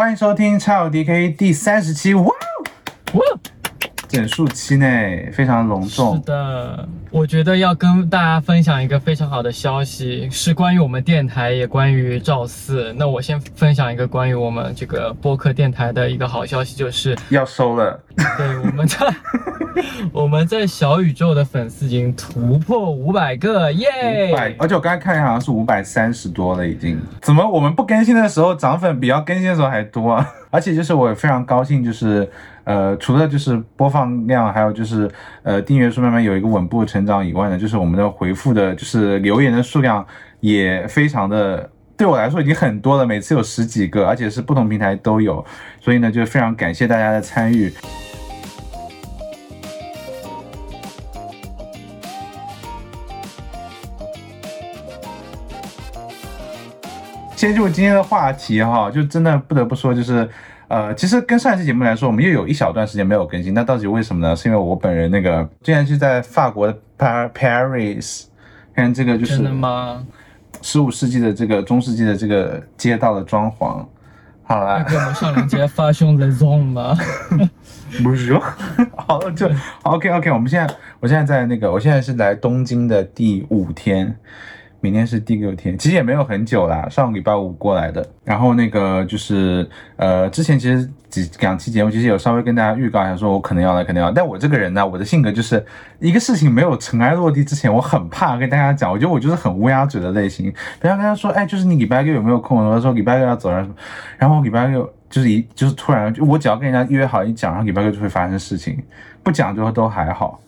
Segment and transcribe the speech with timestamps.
[0.00, 1.04] 欢迎收听《超 DK》
[1.36, 2.30] 第三十期，哇，哇，
[4.10, 6.22] 整数期内，非常隆重是。
[6.22, 12.92] 的，我觉得要跟大家分享一个非常好的消息，是关于我们电台，也关于赵四。
[12.98, 18.00] 那我先分享一个关于我们这个播客电台的一个好消息，就是要收了，
[18.36, 18.98] 对我们在
[20.12, 23.86] 我们在小宇宙的粉丝已经突破五百个，耶！
[24.32, 27.00] 五百，而且我刚才看好像是五百三十多了，已经。
[27.22, 30.28] 怎么我们不更新的时候涨粉比要更新的时候还多啊？
[30.50, 32.28] 而且就是我非常高兴，就是
[32.64, 35.10] 呃，除了就是播放量，还有就是
[35.42, 40.04] 呃订阅数慢慢有一个稳步成长以外呢，就是我们的回复的，就是留言的数量
[40.40, 41.70] 也非常的。
[41.96, 45.44] 对我来说已经很多了，每次有十几个，而且是不同平台都有，
[45.80, 47.70] 所以呢，就非常感谢大家的参与。
[57.40, 60.28] 先进入今天的话题哈，就真的不得不说，就是，
[60.68, 64.36] 呃，其实跟上一期节目来说，我们又有一小段时间没有更新，那到底为什么呢？
[64.36, 68.24] 是因为我本人那个之前是在法国的 Par Paris，
[68.74, 70.04] 看这个就是真的吗？
[70.60, 73.86] 十五世纪的这个中世纪的这个街道的装潢，
[74.42, 76.94] 好要啦，给我们上两节发兄 the zone 吗？
[78.04, 78.38] 不是，
[78.94, 79.50] 好了就
[79.84, 84.14] OK OK，我们现在我现在在那个，我现在是来东京的第五天。
[84.80, 88.06] 明天是第六天，其实也没有很久啦，上个礼拜五过来的。
[88.24, 94.14] 然后那个就是，呃，之前其实几两期节目其实有稍微跟大家预告一下，说我可能要来，可能要来。
[94.14, 95.64] 但我这个人呢，我的性格就是
[95.98, 100.52] 一个事情没有尘埃落地之前，我很怕跟大家讲，我觉得我就是很乌鸦嘴的类型。
[100.80, 102.56] 不要跟他说，哎，就是你礼拜六有没有空？
[102.58, 103.74] 我说礼拜六要走，然后
[104.16, 108.82] 然后礼拜六就是一就是突然就，我只要跟人家约好一讲，然后礼拜六就会发生事情，
[109.22, 110.40] 不讲就都还好。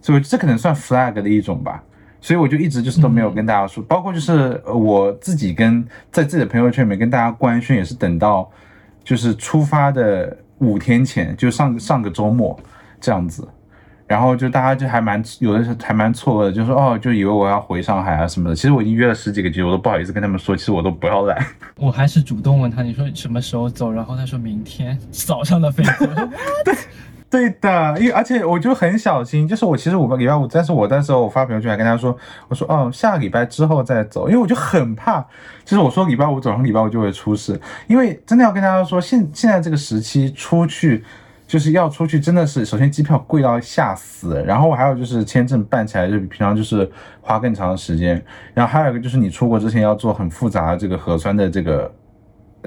[0.00, 1.82] 所以这可能算 flag 的一种吧。
[2.20, 8.50] 所以我就一直就是都没有跟大家说，包括就是呃我自己跟在自己的朋友圈里面跟大家官宣，也是等到
[9.04, 12.58] 就是出发的五天前，就上上个周末
[13.00, 13.46] 这样子，
[14.06, 18.56] 然后就大家就还蛮有的时候还蛮错愕的，就说哦，就以为我要回上海啊什么的。
[18.56, 21.46] 其实我已经约了十几个局，我都不好意思跟他们说，其实我都不要来。
[21.76, 23.92] 我还是主动问他，你说什么时候走？
[23.92, 25.90] 然后他说明天早上的飞机。
[26.64, 26.74] 对
[27.30, 32.16] 对的，因为而且我就很小心，就是我其实我礼拜五，但是我那时候我发朋友圈还跟他说，
[32.48, 35.20] 我说哦下个礼拜之后再走，因为我就很怕，
[35.62, 41.04] 就是我说礼拜五走，上礼拜五就会出事，因为真的要跟大家说，现现在这个时期出去
[41.46, 46.90] 就是要出去，真的是首先机票贵到吓死，然后还有就是签证办起来就比平常就是
[47.20, 48.22] 花更长的时间，
[48.54, 51.92] 然后还有一个就是你出国之前要做很复杂的这个核酸的这个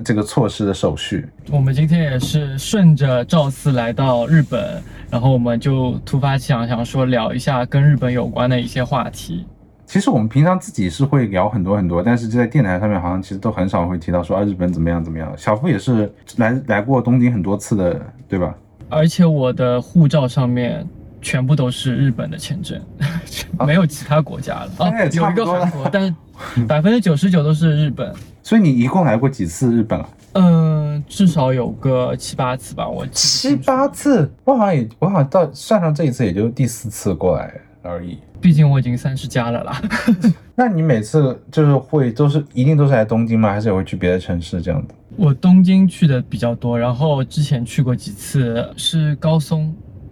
[0.04, 9.46] 这个措施的手续，我们今天也是顺着赵四来到日本，然后我们就突发奇想，想说聊一下跟日本有关的一些话题。
[9.86, 15.34] 其实我们平常自己是会聊很多很多，但是就在电台上面好像其实都很少会提到说啊日本怎么样怎么样。
[15.38, 18.56] 小付也是来来过东京很多次的，对吧？
[18.88, 20.88] 而且我的护照上面
[21.22, 22.82] 全部都是日本的签证，
[23.66, 24.72] 没有其他国家了。
[24.80, 26.16] 哦那也，差有一个韩国，但
[26.68, 28.14] 百分之九十九都是日本。
[28.44, 30.10] 所以你一共来过几次日本啊？
[30.34, 37.54] 嗯，至少有个七八次吧，我七八次，我好像也我好像到算上这一次也就第四次过来
[37.84, 38.18] 而已。
[38.40, 39.82] 毕竟我已经三十加了啦。
[40.56, 43.52] 那你每次就是会都是一定都是来东京吗？
[43.52, 44.94] 还是也会去别的城市这样子？
[45.18, 49.72] 我东京去的比较多，然后之前去过几次是高松，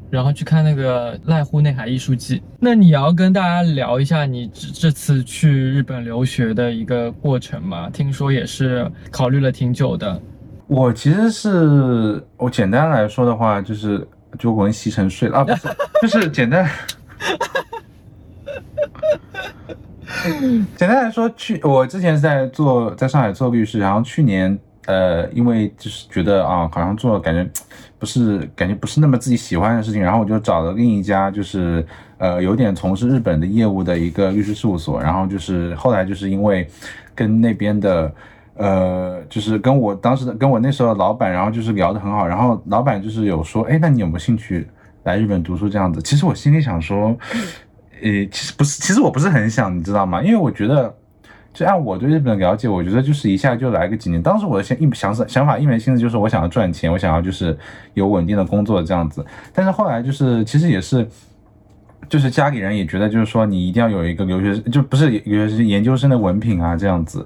[0.09, 2.41] 然后去看那个濑户内海艺术季。
[2.59, 7.89] 那你要跟大家聊一下你这这次去日本留学的一个过程吗？
[7.91, 10.19] 听说也是考虑了挺久的。
[10.67, 15.67] 我其实是我简单来说的话，就是就我跟西城睡了啊，不是，
[16.01, 16.69] 就是简单。
[20.75, 24.57] 简单来说，去我之前是在做在上海做律师，然后去年
[24.89, 27.47] 呃，因为就是觉得啊，好像做感觉
[27.99, 31.85] 不是感觉不是那么自己喜欢的事情，然后我就找了另一家就是
[32.17, 36.67] 呃有点从事日本的业务的一个律师事务所，然后就是后来就是因为
[37.13, 38.11] 跟那边的。
[38.61, 44.67] 呃，就是跟我当时的跟我那时候的老板，然后就是聊得很好，然后老板就是有说，哎，那你有没有兴趣
[45.03, 46.01] 来日本读书这样子？
[46.01, 47.15] 其实我心里想说，
[48.01, 50.21] 呃，其实不是，其实我不是很想，你知道吗？
[50.21, 50.93] 因为我觉得，
[51.53, 54.21] 就按我对日本的了解，我觉得就是一下就来个几年。
[54.21, 57.57] 当时我的想一想想法一门心思就是我想要赚钱，我想要就是
[57.93, 59.25] 有稳定的工作这样子。
[59.53, 61.07] 但是后来就是其实也是。
[62.07, 67.23] 就是家里人也觉得，就是说你一定要有一个留学，就不是留学研究生的文凭啊，这样子。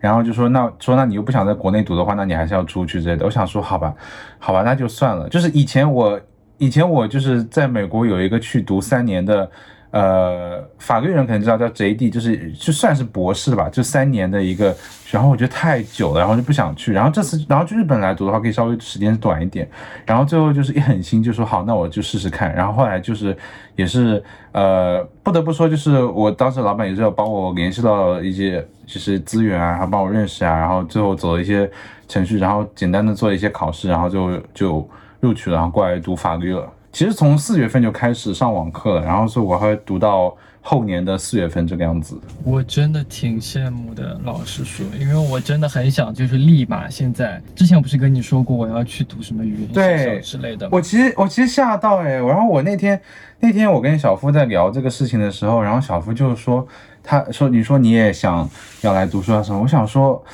[0.00, 3.24] 然后就说那说那你又不想在国内读的话，那你还是要出去之类的。
[3.24, 3.94] 我想说好吧，
[4.40, 5.28] 好吧，那就算了。
[5.28, 6.20] 就是以前我
[6.58, 9.48] 以前我就是在美国有一个去读三年的
[9.94, 14.74] 呃，法律人可能知道叫 JD，就是就算是博士吧，就三年的一个。
[15.12, 16.92] 然后我觉得太久了，然后就不想去。
[16.92, 19.70] 然后这次，然后去日本来读的话，可以稍微时间短一点。
[20.04, 22.52] 然后最后就是一狠心，就说好，那我就试试看。
[22.52, 23.36] 然后后来就是
[23.76, 24.20] 也是
[24.50, 30.58] 呃，不得不说，就是我当时老板也是要帮我联系到一些就是资源啊，还帮我认识啊。
[30.58, 31.70] 然后最后走了一些
[32.08, 36.68] 程序，然后简单的做一些考试，然后就就录取了，然后过来读法律了。
[36.94, 40.34] 其实从四月份就开始上网课了，然后所以我会读到。
[40.66, 44.18] 后年的四月份这个样子，我真的挺羡慕的。
[44.24, 47.38] 老实说，因为我真的很想，就是立马现在。
[47.54, 50.66] 之前我不是跟你说过我要去读什么语言学校之类的。
[50.72, 52.98] 我其实我其实吓到哎，然后我那天
[53.40, 56.66] 那天我跟小夫在聊这个事情的时候，然后小夫就说，
[57.02, 58.48] 他说你说你也想
[58.80, 59.60] 要来读书啊什么？
[59.60, 60.24] 我想说，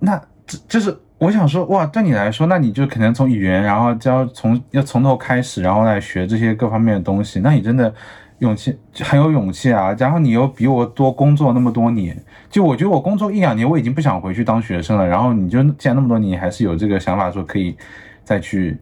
[0.00, 7.92] 那这就是我想说哇，对你来说，那你就可能从语言，然后就要从要从头开始，然后来学这些各方面的东西，那你真的。
[8.40, 12.16] 勇气很有勇气啊，然后你又比我多工作那么多年，
[12.48, 17.76] 就我觉得我工作一两年我已经不想回去当学生了，然后你就既然那么多年还是有这个想法说可以
[18.22, 18.78] 再去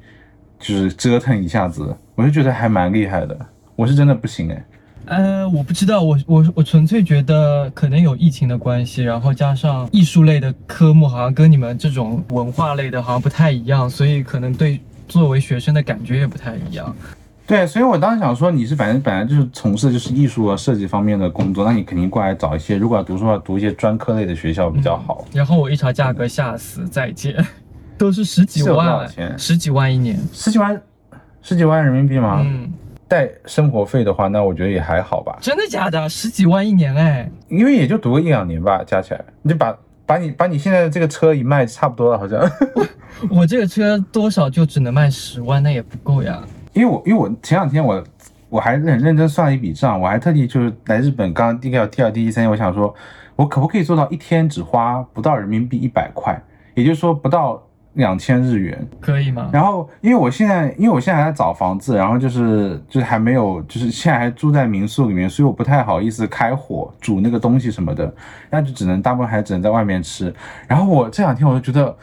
[0.59, 3.35] 就是折腾一下子，我就觉得还蛮厉害的。
[3.77, 4.63] 我是真的不行哎。
[5.07, 16.95] 呃，我不知道，我我我纯粹觉得可能有疫情的关系，然后加上艺术类的科目好像跟你们这种文化类的好像不太一样，所以可能对作为学生的感觉也不太一样。
[17.47, 25.25] 对，所以我当时想说，你是反正本来就是从事就是艺术和设计方面的工作，那你肯定过来找一些，如果要读书的话，读一些专科类的学校比较好。
[25.33, 27.33] 然后我一查价格，吓死，再见，
[27.97, 29.09] 都是十几万，
[29.39, 30.83] 十几万一年，十几万，
[31.41, 32.43] 十几万人民币吗？
[32.45, 32.69] 嗯，
[33.09, 35.39] 带生活费的话，那我觉得也还好吧。
[35.41, 36.09] 真的假的？
[36.09, 37.31] 十几万一年哎？
[37.49, 42.41] 因为也就读个一两年吧，加起来，你就把把你把你现在的这个车一卖，差不多了，好像。
[43.31, 46.43] 我这个车多少就只能卖十万，那也不够呀。
[46.73, 48.05] 因为我因为我前两天我
[48.49, 52.95] 我还很认真算了一笔账，我还特地就是来日本，刚刚第二、第二、第三天，我想说，
[53.35, 56.39] 我可不可以做到一天只花不到人民币一百块，
[56.75, 57.66] 也就是说不到
[57.97, 59.51] 两千日元，可以吗？
[59.53, 68.15] 然后因为我现在因为我现在还在找房子，然后就是就是还没有，就是现在还住在民宿里面，所以我不太好意思开火煮那个东西什么的，
[68.49, 70.33] 那就只能大部分还只能在外面吃。
[70.67, 71.95] 然后我这两天我就觉得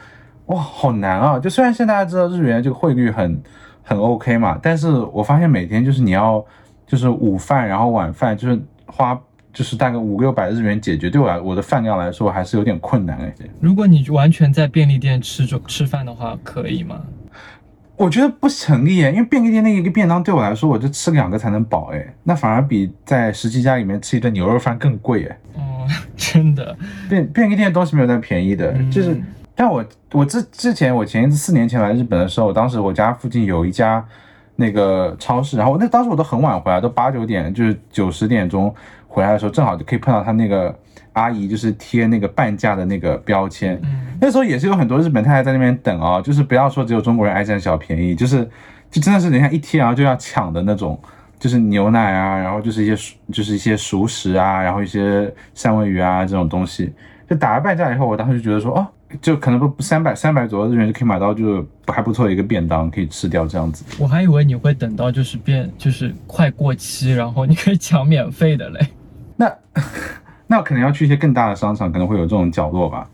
[0.46, 1.38] 哇，好难啊！
[1.38, 3.42] 就虽然现在大家知道日元这个汇率很。
[3.86, 6.42] 很 OK 嘛，但是我发现每天就是你要，
[6.86, 9.20] 就是午饭，然后晚饭，就是花
[9.54, 13.34] 就是大概五六百日元解决，对我来我的饭量来说还是有点困难哎。
[13.60, 17.00] 如果你完全在便利店吃着吃饭的话，可以吗？
[17.96, 25.38] 我觉得不成立哎，因为便利店那一个便当对我来说，我就吃两个才能饱哎，那反而比在十七家里面吃一顿牛肉饭更贵哎。
[25.54, 25.86] 哦，
[26.16, 26.76] 真的，
[27.08, 29.16] 便便利店的东西没有那么便宜的，就是。
[29.56, 34.04] 但我我之之前我前一次四年前来日本的时候，当时我家附近有一家
[34.56, 38.74] 那个超市，然后那当时我都很晚回来，都八九点，就是九十点钟
[39.14, 40.76] 回来的时候，正好就可以碰到他那个
[41.12, 43.80] 阿姨，就是贴那个半价的那个标签。
[43.84, 48.48] 嗯那时候也是有很多日本太太在那边等哦，就是不要说只有中国人爱占小便宜，就是
[48.90, 50.98] 就真的是人家一贴然后就要抢的那种，
[51.38, 56.92] 就是牛奶啊，然后就是一些就是一些熟食啊，然后一些三文鱼啊这种东西，
[57.28, 58.86] 就打了半价以后，我当时就觉得说哦。
[59.22, 63.84] 就可能不三百三百左右日元就可以买到，就还不错的一个便当，可以吃掉这样子。
[63.96, 68.88] 我还以为你会等到就是变就是快过期，然后你可以抢免费的嘞。
[69.36, 69.52] 那
[70.46, 73.08] 那可能要去一些更大的商场，可能会有这种角落吧。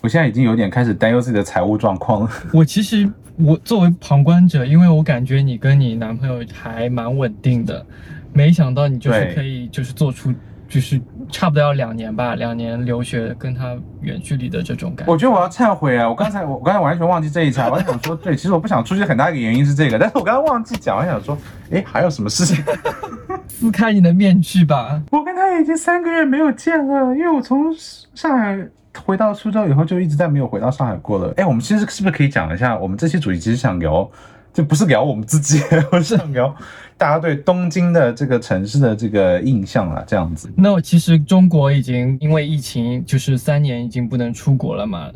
[0.00, 2.30] 我现在已经有点开始担忧自己的财务状况了。
[2.52, 7.84] 我其实我作为旁观者，因为我感觉你跟你男朋友还蛮稳定的，
[8.32, 10.32] 没想到你就是可以就是做出。
[10.66, 11.00] 就是
[11.30, 15.12] 差不多要两年吧，两年留学跟他远距离的这种感觉。
[15.12, 16.08] 我觉得我要忏悔啊！
[16.08, 21.38] 我刚才我刚才完全忘记这一茬，我还想 说，对，其实我不想出去很大一个原因是这个，但是我刚刚忘记讲，我想说，
[21.70, 22.64] 哎，还有什么事情？
[23.46, 25.00] 撕开你的面具吧！
[25.12, 27.72] 我跟他已经三个月没有见了，因为我从
[28.14, 28.58] 上海
[29.04, 31.32] 回到苏州以后就一直在没有回到上海过了。
[31.36, 34.10] 哎，我们其实是不是可以讲一下，我们这期主题其实想聊。
[34.52, 36.54] 就不是聊我们自己， 我是想聊
[36.96, 40.48] 大家对东京的这个城市的这个印象啊，这样子。
[40.56, 45.10] 那其实中国已经因为疫情，就是三年已经不能出国了嘛。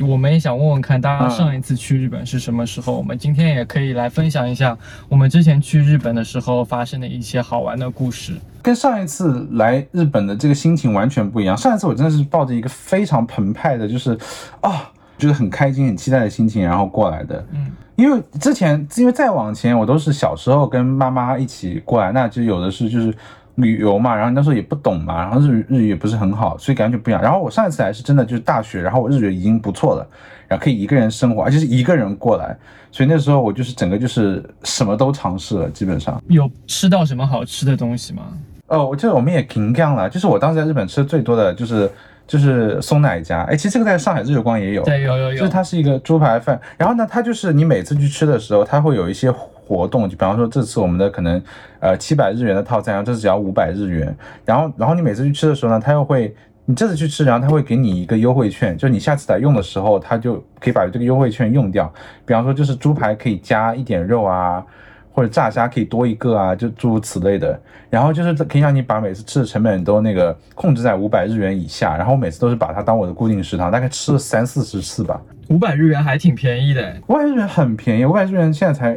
[0.00, 2.96] 我们也想问问看，大家上一次去日本是什么时候？
[2.96, 8.34] 我们今天也可以来分享一下我们之前去日本的时候发生的一些好玩的故事。
[8.62, 11.56] 跟上一次来日本的这个心情完全不一样。
[11.56, 14.18] 上一次我真的是抱着一个非常澎湃的，就是
[14.60, 17.44] 啊，就是很开心、很期待的心情，然后过来的。
[17.52, 17.70] 嗯。
[17.96, 23.12] 因为之前，因为再往前，我都是小时候跟妈妈一起过来，那就有的是就是
[23.56, 27.20] 旅游嘛，然后那时候也不懂嘛，然后日日语也不是很好，所以感觉不一样。
[27.20, 30.06] 然后我上一次来是真的就是大学，然后我日语已经不错了，
[30.48, 32.56] 然后可以一个人生活，而且是一个人过来，
[32.90, 36.20] 所以那时候我就是整个就是什么都尝试了，基本上。
[36.28, 38.22] 有吃到什么好吃的东西吗？
[38.66, 41.90] 哦，我记得我们也停干了，就是我当时在日本吃的最多的就是
[42.26, 51.42] 就是松奶家，哎，其实这个在上海日月光也有，对，有有有，就是它是一个猪排饭，然后呢，它就是你每次去吃的时候，它会有一些活动，就比方说这次我们的可能
[51.80, 54.14] 呃七百日元的套餐，然后这次只要五百日元，
[54.44, 56.34] 然后然后你每次去吃的时候呢，它又会
[56.68, 61.90] 你这次去吃，然后他会给你一个优惠券，就你下次来用的时候，他就可以把这个优惠券用掉，
[62.26, 64.62] 比方说就是猪排可以加一点肉啊。
[65.10, 67.60] 或者炸虾可以多一个啊，就诸如此类的。
[67.90, 71.96] 然后就是可以让你把每次吃的成本都那个控制在五百日元以下。
[71.96, 75.20] 然后我每次都是把它当我的固定食堂，大概吃了三四十次吧。
[75.48, 78.90] 五百日元还挺便宜的，五百日元很便宜，五百日元现在才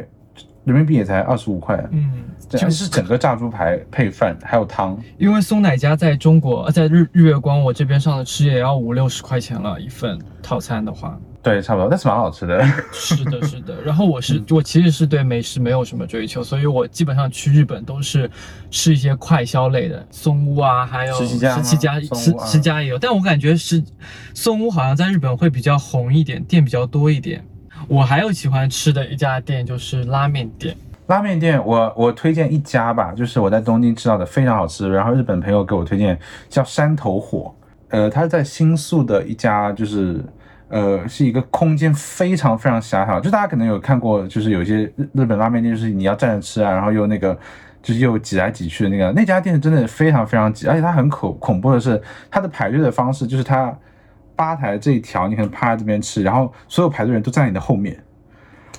[0.62, 1.76] 人民币也才二十五块。
[1.90, 2.12] 嗯，
[2.58, 4.98] 就是整个炸猪排配饭还有汤。
[5.18, 11.18] 因为松奶家在中国，在日日月光我这边上的吃也要五六十块钱了一份套餐的话。
[11.42, 12.64] 对，差不多，但是蛮好吃的。
[12.92, 13.74] 是的，是的。
[13.82, 18.30] 然后我是我其实是对美食没有什么追求，所以我基本上去日本都是
[18.70, 22.96] 吃一些快消类的，松屋啊，还有十七家，十七家，十十家也有。
[22.96, 23.82] 但我感觉是
[24.34, 27.44] 松屋好像在日本会比较红一点，店比较多一点。
[27.88, 30.76] 我还有喜欢吃的一家店就是拉面店，
[31.12, 37.54] 拉面店我我推荐一家吧，就是我在东京吃到的非常好吃，然后日本朋友给我推荐叫山头火，
[37.90, 40.24] 呃，它是在新宿的一家就是。
[40.74, 47.38] 呃，是一个空间非常非常狭小，就大家可能有看过，就是有些日日本拉面店，就是你要站着吃啊，然后又那个，
[47.82, 52.00] 就是又挤来挤去的那个，那家店真的非常非常挤，而且它很恐恐怖的是，
[52.30, 53.70] 它的排队的方式就是它
[54.34, 58.02] 吧台这一条，你可能趴在这边吃，然后所有排队人都站在你的后面，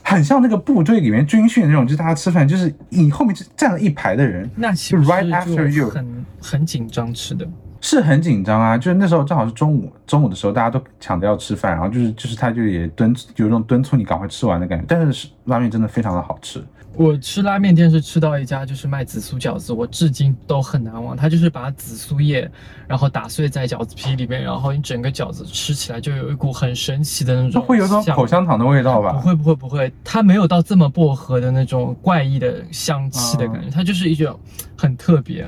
[0.03, 7.47] 很像那个部队里面军训那种，就是大家吃饭就是你后面站了一排的人，那就 right after you，很很紧张吃的。
[7.81, 14.85] 是很紧张啊，就是那时候正好是中午，中午的时候大家都抢着要吃饭，然后就是就是他就也敦有种敦促你赶快吃完的感觉。
[14.87, 16.63] 但是拉面真的非常的好吃。
[16.95, 21.17] 我吃拉面店是吃到一家就是卖紫苏饺子，我至今都很难忘。
[21.17, 22.49] 他就是把紫苏叶
[22.87, 29.13] 然后打碎在饺子皮里面，然后你整个饺子吃起来就有一股很神奇的那种，会有种口香糖的味道吧？
[29.13, 34.39] 不会不会不会，它没有到这么薄荷的那种怪异的香气的感觉，它就是一种
[34.77, 35.45] 很特别。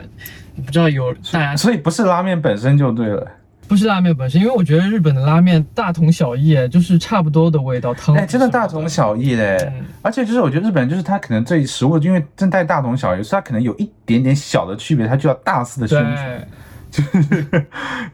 [0.66, 3.28] 不知道有大家，所以不是拉面本身就对了，
[3.68, 8.16] 不是拉面本身，因为我觉得日本的拉面大同小异，就是差不多的味道，汤。
[8.16, 16.48] 哎真的大同小异嘞，而且就是我觉得日本就是它可能这食物因为真带大同小异，所以它可能有一点点小的区别，它就要大肆的宣传，
[16.92, 17.46] 就是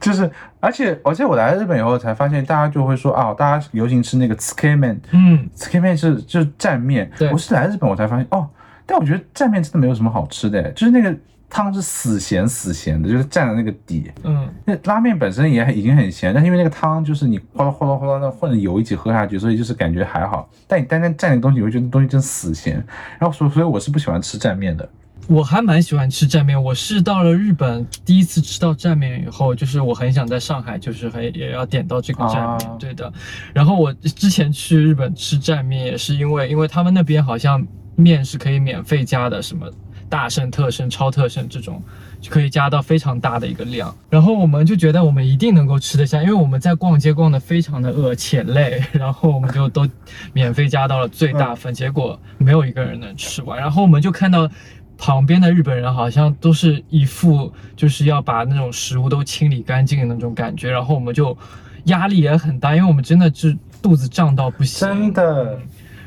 [0.00, 8.48] 就是，而且而且我来日本以后才发现，大家就会说啊，大家流行吃那个 tsuke 面，嗯，tsuke 面是就是蘸面，我是来日本我才发现哦，
[8.86, 11.14] 但我觉得蘸面真的没有什么好吃的，就是那个。
[11.52, 14.10] 汤是死咸死咸的，就是蘸的那个底。
[14.24, 20.48] 嗯，那拉面本身也已经很咸，但是因为那个汤就是你哗啦哗啦哗啦的混着油一起喝下去，所以就是感觉还好。
[20.66, 22.82] 但你单单蘸那个东西，你会觉得东西真死咸。
[23.18, 24.88] 然后所所以我是不喜欢吃蘸面的。
[25.28, 32.78] 我还蛮喜欢吃蘸面，我是到了日本第一次吃到蘸面以后，就是我很想在上海，就是还也要点到这个蘸面。
[32.78, 33.12] 对的。
[33.52, 39.70] 然后我之前去日本吃蘸面也是因为，因为他们那边好像面是可以免费加的，什么。
[40.12, 41.82] 大盛、特盛、超特盛这种
[42.20, 49.88] 就可以加到非常大的一个量，然后我们就觉得我们一定能够吃得下，因为我们在逛街逛得非常的饿且累，然后我们就都
[50.34, 54.46] 免费加到了最大份，结果没有一个人能吃完，然后我们就看到
[54.98, 61.34] 旁边的日本人好像都是一副就是要把那种食物都清理干净的那种感觉，然后我们就
[61.84, 65.58] 压力也很大，因为我们真的是肚子胀到不行，真的。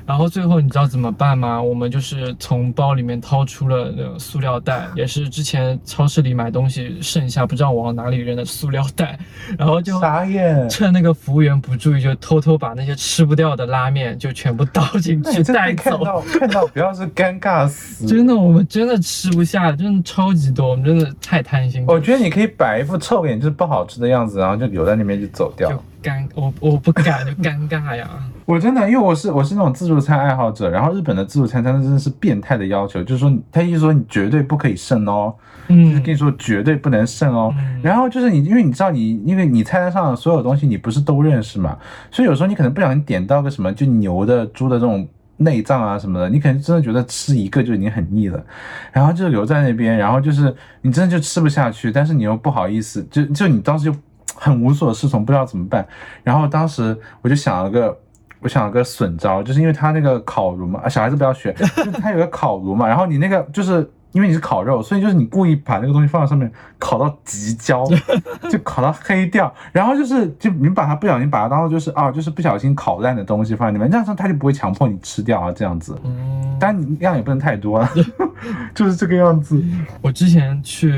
[0.05, 1.61] 然后最后你知道怎么办吗？
[1.61, 9.17] 我们就是从包里面掏出了那个塑料袋，也是之前超市里买东西剩下不知道往哪里扔的塑料袋，
[9.57, 15.97] 然后就 傻眼，趁那个服务员不注意，就偷偷把那些吃不掉的拉面就全部倒进去带走。
[15.97, 18.05] 看到看到，不要是尴尬死。
[18.05, 21.83] 真的，我们真的吃不下，真的超级多，我们真的太贪心。
[21.87, 25.69] 我觉得你可以摆一副臭脸，就是不好吃的样子，然后就留在那边就走掉。
[25.69, 28.07] 就尴，我我不敢，就尴尬呀。
[28.45, 35.33] 我真的，因为我是我是那种自助餐爱好者，然后日本的自助餐真的真的是变态的要求，就是说他意思说你绝对不可以剩哦，
[35.67, 37.51] 嗯，就是跟你说绝对不能剩哦。
[37.81, 41.75] 然后就是你，因为你知道你，因为你菜单上的所有东西你不是都认识嘛，
[42.11, 48.43] 所以有时候你可能不小心点到个什么就牛的、猪的这种内脏啊什么的，你可能真的觉得吃一个就已经很腻了，
[48.91, 53.97] 然后就留在那边，然后就是你真的就吃不下去，但是你又不好意思，就就你当时就。
[54.37, 55.87] 很无所适从，不知道怎么办。
[56.21, 57.97] 然后当时我就想了个，
[58.45, 62.87] 我想了个损招，就是因为他那个烤炉嘛，啊，小孩子不要学， 就是他有个烤炉嘛。
[62.87, 67.83] 然后你那个就是因为你是烤肉，所以就是你故意把那个东西放在上面烤到极焦，
[68.51, 77.89] 就烤到黑掉，然后就是就你把它不小心把它当做就是啊就是不小心烤烂的东西放在里面，这样子它就不会强迫你吃掉啊这样子，嗯，但你量也不能太多了，
[78.75, 79.59] 就是这个样子。
[80.03, 80.93] 我之前去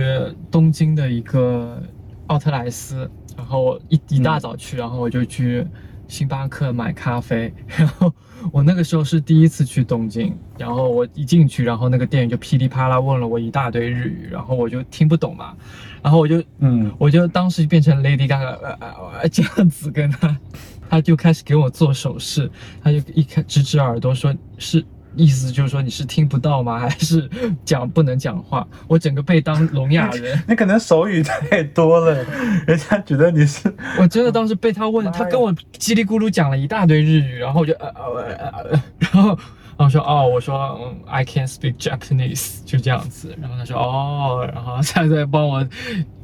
[0.51, 1.81] 东京的一个
[2.27, 5.65] 奥特莱斯，然后一一大早去，然后我就去
[6.07, 8.13] 星巴克买咖啡， 然后
[8.51, 15.55] 我那个时候是第一次去东京，然后我一进去，然后那个店员就噼里啪啦问了我一大堆日语，然后我就听不懂嘛，
[16.01, 20.37] 然后我就嗯，我就当时变成 Lady Gaga 呃呃呃 这样子跟他，
[20.89, 22.49] 他就开始给我做手势，
[22.81, 24.83] 他就一开指指耳朵说是。
[25.17, 26.77] 意思就是说你是听不到吗？
[26.79, 27.29] 还是
[27.65, 28.65] 讲不能讲话？
[28.87, 32.23] 我整个被当聋哑人， 你可能手语太多了，
[32.65, 39.37] 人家觉得你是 我真的当时被他问，他跟我叽里咕噜讲了一大堆日语，然后我就呃呃呃呃，然后
[39.77, 45.63] 然后说哦，我说嗯，I can speak Japanese，就这样子，然后他说哦， 然后他在帮我，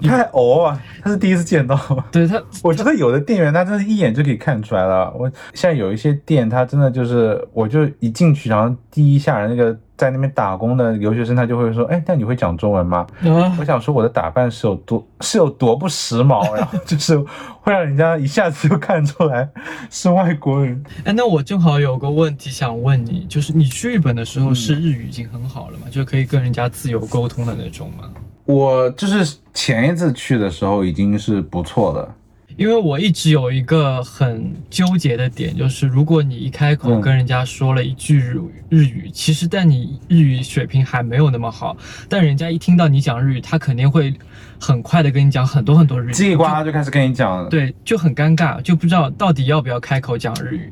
[0.01, 1.77] 太哦啊，他是第一次见到。
[2.11, 5.13] 对他 我觉得有的店员他真的一眼就可以看出来了。
[5.17, 13.07] 我现在有一些店，他真的就是，我就一进去，然后第一下那个在那边打工的留学生，他就会说，哎，那你会讲中文吗？
[13.21, 17.17] 啊我想说我的打扮是有多是有多不时髦，然 后就是
[17.61, 19.47] 会让人家一下子就看出来
[19.89, 20.83] 是外国人。
[21.05, 25.87] 哎，那我正好有个问题想问你，就是你去日本的时候嗯是日语已经很好了吗？
[25.89, 28.09] 就可以跟人家自由沟通的那种吗？
[28.45, 32.13] 我就是前一次去的时候已经是不错了。
[32.55, 41.75] 因为我一直有一个很纠结的点，就是如果你一开口嗯跟人家说了一句日语，日语，其实但你日语水平还没有那么好，
[42.07, 44.13] 但人家一听到你讲日语，他肯定会
[44.59, 47.49] 很快的跟你讲很多很多日语，叽里呱啦就开始跟你讲了。
[47.49, 50.71] 对，就很尴尬，就不知道到底要不要开口讲日语，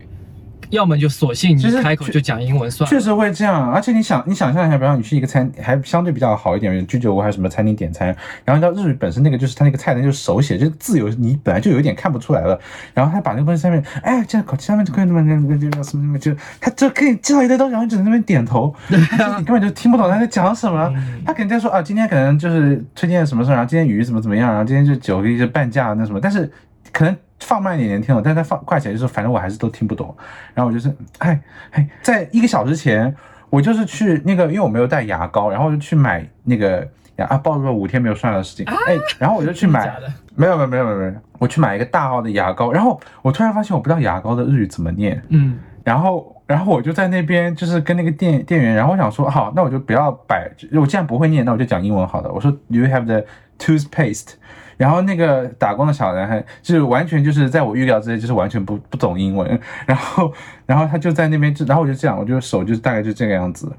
[0.72, 2.90] 要么就索性你开口就讲英文算了。
[2.90, 8.08] 确实会这样，而且你想，你想象一下，比方你去一个餐，还相对比较好一点，居酒屋还是什么餐厅点餐，
[8.44, 12.60] 然后你知道日语本身那个就是他那个菜单就是手写，就是字有你本来就有一点看不出来了，
[12.94, 18.98] 然后他把那个东西上面，哎，这样口上面就可以那么那那那什么什么，就他就可以介绍一堆东西，然后你只能在那边点头，你
[19.44, 20.92] 根本就听不懂他在讲什么。
[20.96, 26.50] 嗯他肯定在说啊，今天可能就是推荐什么事儿，然后今天鱼怎么怎么样，然后今天就酒一些半价那什么，但是
[26.92, 30.16] 可能放慢一点点听懂，但是他放快起来就是反正我还是都听不懂。
[30.54, 31.40] 然后我就是，哎
[31.72, 33.14] 哎，在一个小时前，
[33.50, 36.88] 我就是去那个，因为我没有带牙膏，然后我就去买那个
[37.18, 39.94] 牙啊，暴露了五天没有刷牙的事情，哎，然后我就去买
[40.36, 52.32] 没有没有没有没有没有，我去买一个大号的牙膏，然后我突然发现我不知道牙膏的日语怎么念，嗯，然后，然后我就在那边就是跟那个店店员，然后我想说，好，那我就不要摆，我既然不会念，那我就讲英文好了。
[52.32, 53.24] 我说，Do you have the
[53.60, 54.34] toothpaste？
[54.82, 59.60] 然后那个打工的小男孩就是完全就是在我预料之内，就是完全不不懂英文。
[59.86, 60.34] 然后，
[60.66, 63.72] 然后他就在那边，就然后我就这样，我就手就大概就这个样子。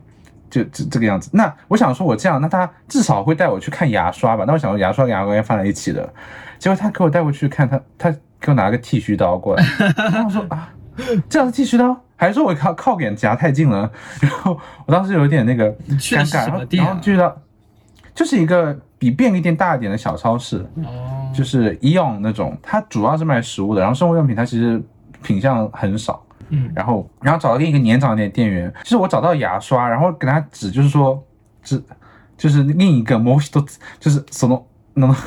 [0.49, 4.45] 就这这个样子，那我想说，我这样，那他至少会带我去看牙刷吧？
[4.47, 6.07] 那我想说，牙刷跟牙膏应该放在一起的。
[6.59, 9.65] 结果他给我带过去看，他他给我拿个剃须刀过来，
[9.97, 10.69] 然后我说啊，
[11.27, 13.91] 这样是剃须刀，还是说我靠靠脸夹太近了？
[14.21, 17.35] 然后我当时有点那个尴尬，然后就到
[18.15, 24.81] 就是一个比便利店大一点的小超市，哦，就是 Eon 那种，它主要是卖食物的，然后生活用品它其实
[25.25, 26.25] 品相很少。
[26.51, 31.21] 嗯，然后然后找到另一个年长一点的店员，其实我找到牙刷，然后给他指，就是说
[31.65, 31.83] 指
[32.37, 33.61] 就是另一个模都
[33.99, 35.12] 就是什么能。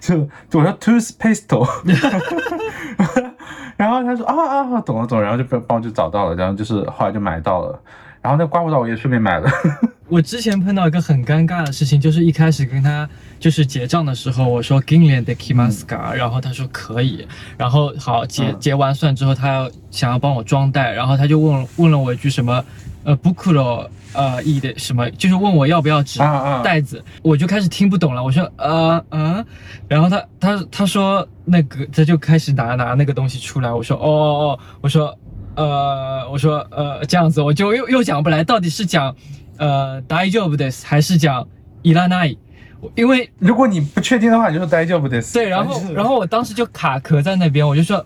[0.00, 0.16] 就
[0.48, 1.68] 就我说 toothpaste，
[3.76, 4.34] 然后他说啊
[4.74, 7.78] 啊懂了懂了，然后就帮帮我就找到了，然后就是后来就买到了，
[8.26, 9.48] 然后那刮胡刀我也顺便买了，
[10.10, 13.08] 我之前碰到一个很尴尬的事情，就是一开始跟他
[13.38, 17.24] 就是结账的时候，我说 Ginlian de Kimaska，、然后他说可以，
[17.56, 18.56] 然后好结嗯。
[18.58, 22.64] 结完算之后，他要想要帮我装袋，然后他就问问了我一句什么
[23.04, 26.18] 呃 bukuro 呃 e 的什么，就是问我要不要纸
[26.64, 29.44] 袋子，我就开始听不懂了，我说呃嗯，
[29.86, 35.16] 然后他他他说那个他就开始拿拿那个东西出来，我说哦哦哦，我说
[35.55, 39.15] 呃我说呃这样子，我就又又讲不来，到底是讲
[39.57, 41.47] 呃大丈夫です还是讲
[41.83, 42.37] いらない？
[42.79, 45.33] 我因为如果你不确定的话，你就说大丈夫です。
[45.33, 48.03] 对，然后就是然后我当时就卡壳在那边，我就说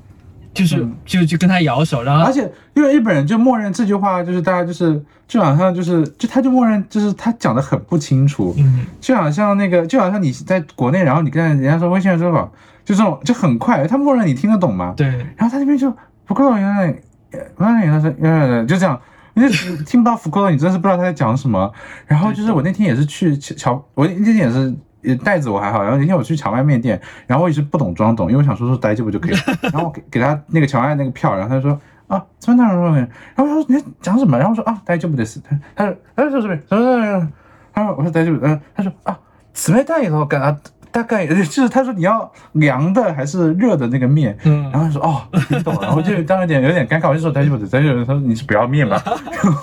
[0.53, 12.51] 就是、嗯就就跟他摇手，然后而且因为日本人就默认这句话，就是大家就是就好像就是就他就默认就是他讲的很不清楚，嗯就好像那个就好像你在国内，然后你跟人家说微信支付宝，
[12.83, 14.93] 就这种就很快，他默认你听得懂吗？
[14.97, 15.93] 对然后他那边就
[16.25, 16.93] 不够原来
[17.31, 18.99] 原来他说原来就这样。
[19.37, 21.69] 你就听不到福克洛，你真的是不知道他在讲什么。
[22.07, 24.73] 然后就是我那天也是去荞，我那天也是
[25.03, 29.39] 呃袋子我还好，然后那天我去荞麦面店，然后我也是不懂装懂，因为我想说说待这不就可以了。
[29.63, 34.37] 然后我给给他那个荞麦那个票，然后他就说啊怎么那然后然后我说你在讲什么？
[34.37, 37.31] 然后我说啊待这不得死，他他说他说这边什么什么什么，
[37.73, 39.19] 他说我说大丈夫，嗯，他说啊，
[39.53, 40.55] 冷たいのかな。
[40.92, 44.62] 大概就是他说你要凉的还是热的那个面，嗯。
[44.70, 49.02] 然后他说哦，听懂了， 然后就当时有点有点尴尬，我就说大丈夫，大丈夫，他说你是不要面吧，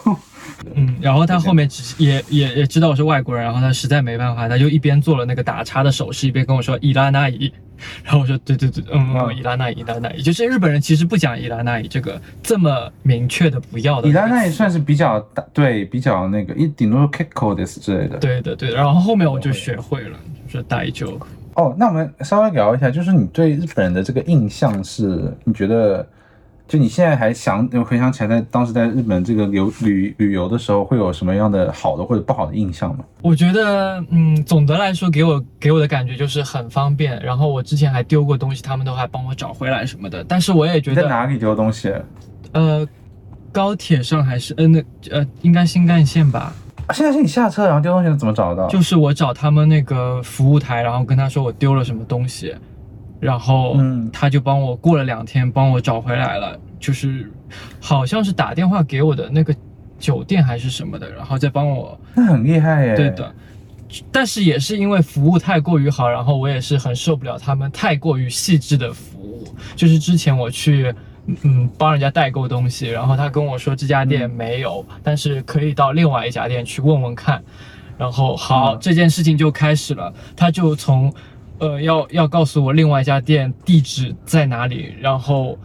[0.76, 7.52] 嗯，然后他后面也也也知道我是外国人，然后他实在没办法，他就一边做了那个打叉的手势，一边跟我说伊拉那伊，
[8.04, 18.18] 然后我说对对对，嗯，伊拉那伊，伊拉那伊，就是日本人其实不讲伊拉那伊这个这么明确的不要的伊拉那伊算是比较大，对，比较那个一顶多 Kiko 的之类的。
[18.18, 21.20] 对的对的，然后后面我就学会了，就是带就。
[21.56, 26.08] 哦，那我们稍微聊一下，就是你对日本人的这个印象是，你觉得，
[26.68, 33.04] 就你现在还想回想起来，在当时在日本这个游旅旅游的时候，会有什么样的好的或者不好的印象吗？
[33.24, 37.20] 我觉得，嗯，总的来说给我给我的感觉就是很方便。
[37.24, 40.24] 然后我之前还丢过东西，他们都还帮我找回来什么的。
[40.28, 41.92] 但是我也觉得，在哪里丢东西？
[42.52, 42.88] 呃，
[43.52, 46.56] 高铁上还是呃那呃应该新干线吧，啊
[46.94, 48.68] 现在是你下车然后丢东西，怎么找得到？
[48.70, 52.56] 就是我找他们那个服务台，然后跟他说我丢了什么东西，
[53.20, 57.32] 然后嗯他就帮我过了两天帮我找回来了，就是
[57.80, 59.54] 好像是打电话给我的那个
[60.00, 62.96] 酒店还是什么的，然后再帮我那很厉害耶。
[62.96, 63.34] 对的，
[64.12, 69.48] 但是也是因为服务太过于好，然后我也是很受不了他们太过于细致的服务。
[69.76, 70.94] 就是之前我去，
[71.44, 77.44] 嗯，帮人家代购东西，然后他跟我说这家店没有，但是可以到另外一家店去问问看。
[77.98, 81.12] 然后好，嗯这件事情就开始了，他就从，
[81.58, 85.58] 呃，要要告诉我另外一家店地址在哪里，然后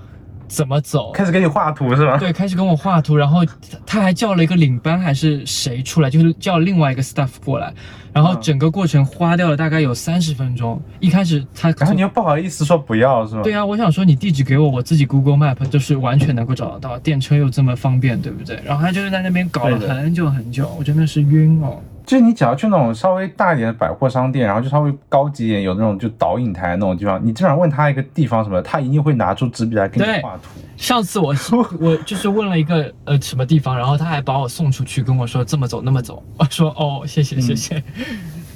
[0.53, 2.19] 怎么走，开始给你画图是吧？
[2.19, 3.41] 对，开始跟我画图，然后
[3.87, 7.73] 他还叫了一个领班还是谁出来，就是叫另外一个 staff 过来，
[8.12, 10.79] 然后嗯整个过程花掉了大概有三十分钟。
[11.01, 13.41] 一开始他然后你又不好意思说不要是吧？
[13.43, 18.61] 对啊，我想说你地址给我，我自己 Google Map 就是完全能够找得到，电车又这么方便，对不对？
[18.62, 21.81] 然后他就是在那边搞了很久很久，我真的是晕哦。
[22.05, 30.61] 就是你只要去那种稍微大一点的百货商店，然后就稍微高级一点，有那种就导引台那种地方，你基本上问他一个地方什么的，他一定会拿出纸笔来给你画图。
[30.77, 31.35] 上次我
[31.79, 36.23] 我就是问了一个呃什么地方，然后他还把我送出去，跟我说这么走那么走。
[36.38, 37.81] 我说哦，谢谢谢谢，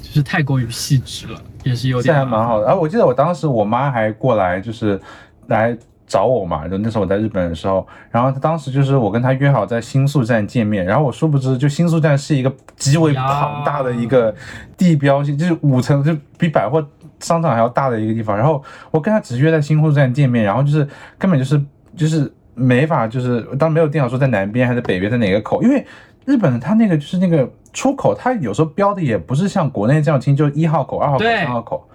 [0.03, 2.67] 就是太过于细致了，也是有点这点还蛮好的。
[2.67, 5.01] 然后我记得我当时我妈还过来，就是
[5.47, 14.35] 来找我嘛，就那时候我在日本的时候，然后他当时就是我跟他约好在新宿站见面，然后我殊不知就新宿站是一个极为庞大的一个
[14.77, 16.87] 地标性，就是五层，就比百货
[17.21, 18.37] 商场还要大的一个地方。
[18.37, 20.87] 然后我跟他只约在新宿站见面，然后就是
[21.19, 21.61] 根本就是
[21.97, 25.85] 就是没法，就是当没有定好说在南边还是北边，在哪个口，因为
[26.25, 31.89] 日本的它那个就是那个出口，它有时候标的也不是像国内这样清，就一号口、二号口、对三号口，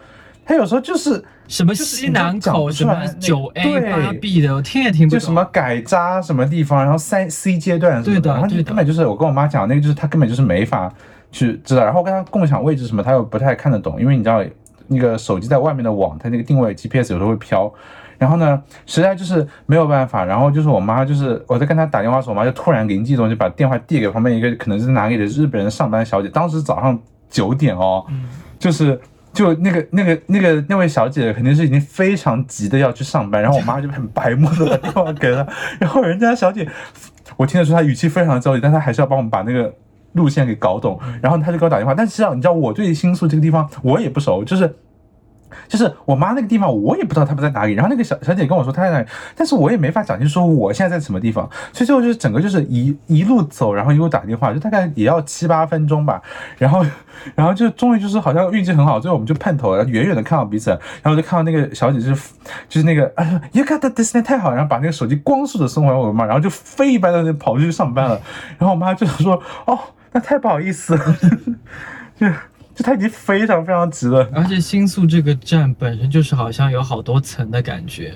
[0.45, 5.19] 它有时候就是什么西南口，什么九 A 对八 B 的，我听也听不懂。
[5.19, 10.91] 就什么改扎什么地方，然后三 C 阶段什么对的然后根本就是我跟我妈讲，那个就是她根本就是没法
[11.31, 14.43] 去知道，然后跟她共享位置什么，她又不太看得懂，因为你知道
[14.87, 17.71] 那个手机在外面的网，它那个定位 GPS 有时候会飘。
[18.17, 26.99] 然后呢，实在就是没有办法，然后就是我妈，就是我在跟她打电话的时候，我妈就突然灵机一动，就把电话递给旁边一个可能是哪里的日本人上班小姐，当时早上
[27.31, 28.25] 九点哦，嗯
[28.59, 28.99] 就是
[29.33, 35.47] 就那个那个那个那位小姐肯定是已经非常急的要去上班，然后我妈就很白目的把电话给她，
[35.79, 36.67] 然后人家小姐，
[37.37, 39.73] 我听得出她语气非常的焦急，但她还是要帮我们把那个
[40.13, 44.75] 路线给搞懂，然后她就给我打电话，但实际上，你知道我对新宿这个地方我也不熟，就是。
[45.67, 47.73] 就是我妈那个地方，我也不知道她们在哪里。
[47.73, 51.49] 然后那个小小姐跟我说她在哪里，但是我也没法讲清楚说我现在在什么地方。
[51.73, 56.21] 所以最后就是整个就是一一路走，然后一路打电话，就大概也要七八分钟吧。
[56.57, 56.85] 然后，
[57.35, 62.31] 然后就终于就是好像运气很好，最后我们就碰头了，远远的看到彼此，然后就看到那个小姐就是
[62.69, 68.19] 就是那个 哎呀，看到 Disney 太好，然后把那个手机光速的送回我妈，然后就飞一般的跑出去上班了。
[68.57, 69.77] 然后我妈就说哦，
[70.11, 71.15] 那太不好意思了，
[72.19, 72.27] 就
[72.81, 74.27] 就她已经非常非常值了。
[74.33, 78.13] 而且新宿这个站本身就是好像有好多层的感觉。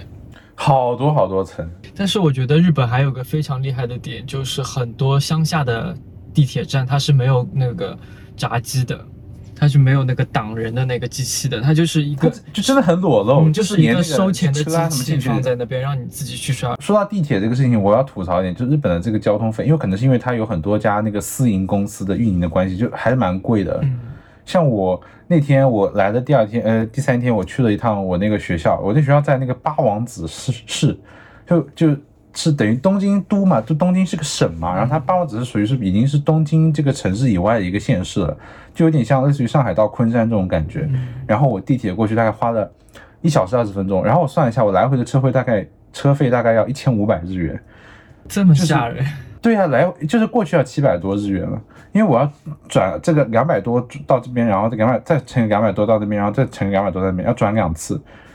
[0.58, 5.94] 好多好多层，但是我觉得日本还有个非常厉害的点，就是很多乡下的
[6.34, 7.98] 地铁站它是没有那个
[8.38, 8.98] 闸机的，
[9.54, 12.32] 它是没有那个挡人的那个机器的，它就是一个。
[12.54, 16.74] 就真的很裸露，嗯，就是一个收钱的机器放在那边，让你自己去刷。
[16.80, 23.78] 说到地铁这个事情，我要吐槽一点，就日本的这个交通费，因为可能是因为它有很多家那个私营公司的运营的关系，就还是蛮贵的。
[23.84, 24.00] 嗯，
[24.46, 30.98] 像我那天我来的第二天，呃，第三天我去了一趟我那个学校，我那学校在那个八王子市市，
[31.46, 31.98] 就就
[32.34, 38.38] 是等于东京都嘛，就东京是个省嘛，然后它八王子是属于是已经是东京这个城市以外的一个县市了，
[38.74, 40.88] 就有点像类似于上海到昆山这种感觉。
[41.26, 42.72] 然后我地铁过去大概花了
[43.22, 47.60] 一小时二十分钟，然后我算一下，我来回的车费大概车费大概要一千五百日元。
[48.28, 49.06] 这么吓人。
[49.46, 52.32] 对呀、来就是过去要七百多日元了，因为我要
[52.68, 57.94] 转这个两百多到这边，然后再两百再乘以两百多到这边，然后再乘以两百多到那边，要转两次，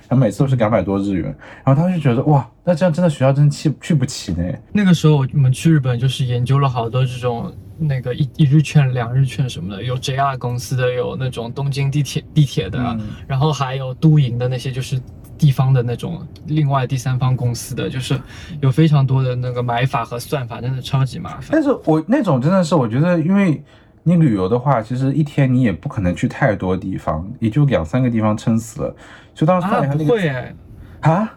[0.08, 4.44] 然后每次都是两百多日元，然后他就觉得哇，那这样真的学校真去去不起呢。
[4.72, 14.96] 那个时候我们去日本就是研究了好多这种那个一一日券、两日券什么的，有 JR 公司的，有那种东京地铁地铁的，嗯然后还有都营的那些就是
[15.40, 18.20] 地方的那种另外第三方公司的，就是
[18.60, 21.48] 有非常多的那个买法和算法，真的超级麻烦。
[21.50, 23.64] 但是我那种真的是，我觉得，因为
[24.02, 28.94] 你旅游的话，其实一天你也不可能去太多地方，也就两三个地方撑死了。
[29.34, 30.54] 就当时算啊，了一下那个不会哎，
[31.00, 31.32] 啊，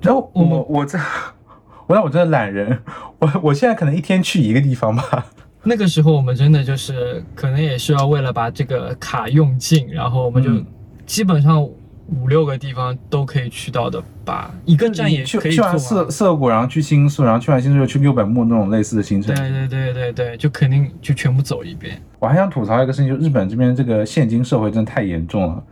[0.00, 0.96] 然后我们我我这，
[1.88, 2.78] 我让我真的懒人，
[3.18, 5.26] 我我现在可能一天去一个地方吧。
[5.64, 10.64] 那个时候我们真的就是可能也是要为了把这个卡用尽，然后我们就嗯
[11.04, 11.68] 基本上
[12.08, 16.08] 五六个地方都可以去到的吧，一个站也去可以去完涩。
[16.08, 19.50] 涩谷，然后去新宿，然后去完新宿又去六本木那种类似的行程对。
[19.50, 22.00] 对对对对，就肯定就全部走一遍。
[22.18, 25.62] 我还想吐槽一个事情，就日本这边这个现金社会真的太严重了。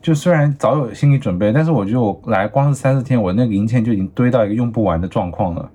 [0.00, 5.70] 就虽然早有心理准备，但是我觉得我来光是三四天，我那个银钱就已经堆到一个用不完的状况了。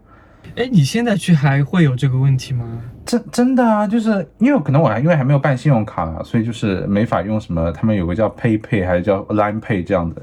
[0.56, 2.82] 哎，你现在去还会有这个问题吗？
[3.06, 10.22] 真真的啊，就是因为可能我还因为还没有办信用卡，所以就是没法用什么，他们有个叫 PayPay 还是叫 Line Pay 这样的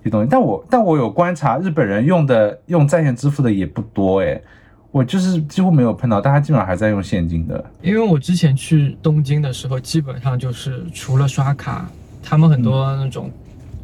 [0.00, 0.28] 一些东西。
[0.30, 4.42] 但我但我有观察，日本人用的用在线支付的也不多诶，
[4.90, 7.62] 我就是几乎没有碰到，大家基本上还在用现金的。
[7.82, 11.86] 因为我之前去东京的时候，基本上就是除了刷卡，
[12.22, 13.30] 他们很多那种、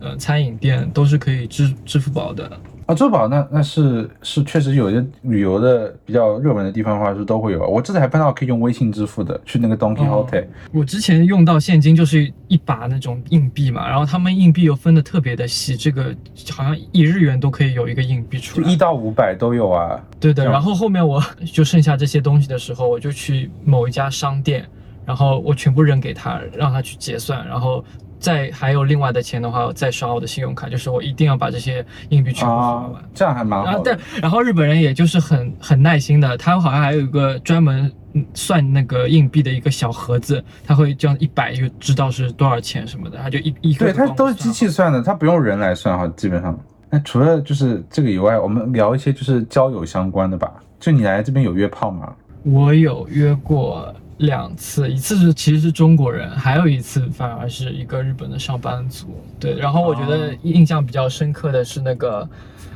[0.00, 2.50] 呃餐饮店都是可以支支付宝的。
[2.86, 7.66] 啊，支付宝那那是是确实有些旅游的比较热门的地方的话是都会有。
[7.66, 16.14] 我这次还碰到可以用微信支付的，去那个 Donkey Hotel、我之前用到现金就是一把那种硬币嘛，然后他们硬币又分的特别的细，这个
[16.50, 18.66] 好像一日元都可以有一个硬币出来。
[18.66, 20.00] 就一到五百都有啊。
[20.18, 24.64] 对的，然后后面我就剩下这些东西的时候，我就去某一家商店，
[25.04, 27.84] 然后我全部扔给他，让他去结算，然后
[28.18, 34.20] 再还有另外的钱的话，我再刷我的信用卡，就是我一定要把这些硬币全部花啊完。，这样还蛮然后好的但。
[34.22, 46.58] 然后日本人也就是很很耐心的，他好像还有一个专门嗯算那个硬币的一个小盒子，他会这样一摆就知道是多少钱什么的，他就一一个对，他都是机器算的，他不用人来算哈，基本上。
[46.88, 50.52] 那除了就是这个以外，我们聊一些就是交友相关的吧。
[50.78, 52.12] 就你来这边有约炮吗？
[52.44, 59.08] 我有约过两次，一次是其实是中国人，还有一次反而是一个日本的上班族。
[59.40, 62.28] 对，然后我觉得哦印象比较深刻的是那个，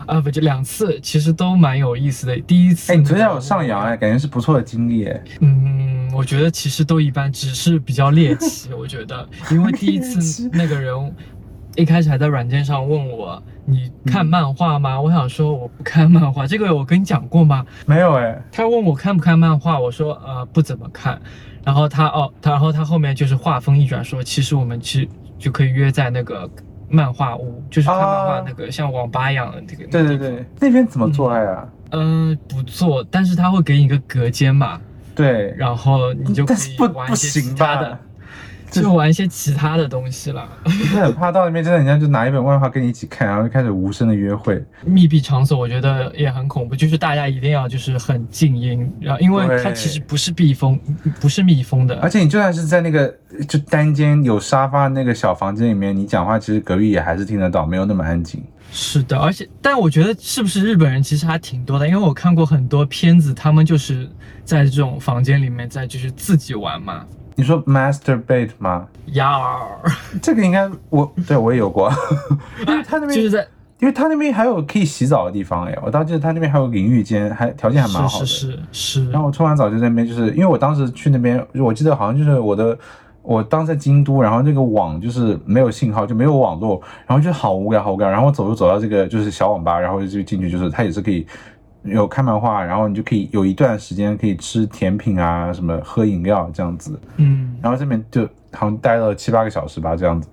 [0.07, 2.37] 啊不就两次，其实都蛮有意思的。
[2.41, 5.25] 第一次，哎，你昨天有上扬哎，感觉是不错的经历哎。
[5.41, 8.73] 嗯，我觉得其实都一般，只是比较猎奇。
[8.73, 10.93] 我觉得，因为第一次 那个人
[11.77, 15.01] 一开始还在软件上问我你看漫画吗？
[15.01, 17.65] 我想说我不看漫画，这个我跟你讲过吗？
[17.85, 21.21] 没有哎，他问我看不看漫画，我说呃不怎么看。
[21.65, 25.09] 然后他哦，他然后他后面就是话锋一转说，其实我们去
[25.39, 26.49] 就可以约在那个
[26.89, 29.85] 漫画屋，就是看漫画啊那个、像网吧一样的这个。
[29.89, 31.69] 对对对，那边怎么做爱啊？
[31.91, 34.81] 嗯、不做，但是他会给你一个隔间嘛，
[35.15, 38.01] 对，然后你就可以玩一些其行他的吧？，
[38.71, 40.49] 就玩一些其他的东西了。
[40.65, 44.63] 你很怕到那边真的人家就拿一本漫画跟你一起看，然后就开始无声的约会。
[44.85, 50.79] 密闭场所我觉得也很恐怖，就是大家一定要就是很静音，然后因为它其实不是密封，
[51.21, 53.15] 不是密封的，而且你就算是在那个
[53.49, 58.43] 就单间有沙发那个小房间里面，你讲话其实隔壁也还是听得到，没有那么安静。
[58.73, 64.09] 是的，而且但我觉得是不是日本人其实还挺多的，因为我看过很多片子，他们就是
[64.45, 67.05] 在这种房间里面在就是自己玩嘛。
[67.37, 68.89] 你说 masturbate 吗？
[69.13, 69.79] 呀儿，
[70.21, 71.91] 这个应该我 对我也有过，
[72.67, 73.47] 因为他那边就是在
[73.79, 78.25] 因为他那边还有可以洗澡的地方哎，我当时记得他那边还有淋浴间，还条件还蛮好的。
[78.27, 82.77] 是是是是然后我冲完澡就在那边，就是因为我当时去那边，我记得好像就是我的，
[83.21, 88.09] 我当时在京都，然后那个网就是没有信号，就没有网络，然后就好无聊，好无聊。
[88.09, 91.27] 然后我走就走到这个就是小网吧，然后就进去，就是它也是可以
[91.87, 96.99] 有看漫画，然后你就可以有一段时间可以吃甜品啊，什么喝饮料这样子。
[97.17, 100.29] 嗯，然后这边就好像待了七八个小时吧，这样子，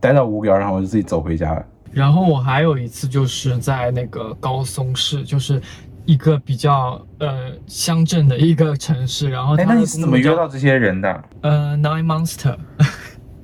[0.00, 1.64] 待到无聊，然后我就自己走回家了。
[1.90, 5.60] 然后我还有一次就是在那个高松市，就是
[6.06, 11.24] 一个比较呃乡镇的一个城市，然后哎，那你是怎么约到这些人的？
[11.42, 12.56] 呃 Nine Monster？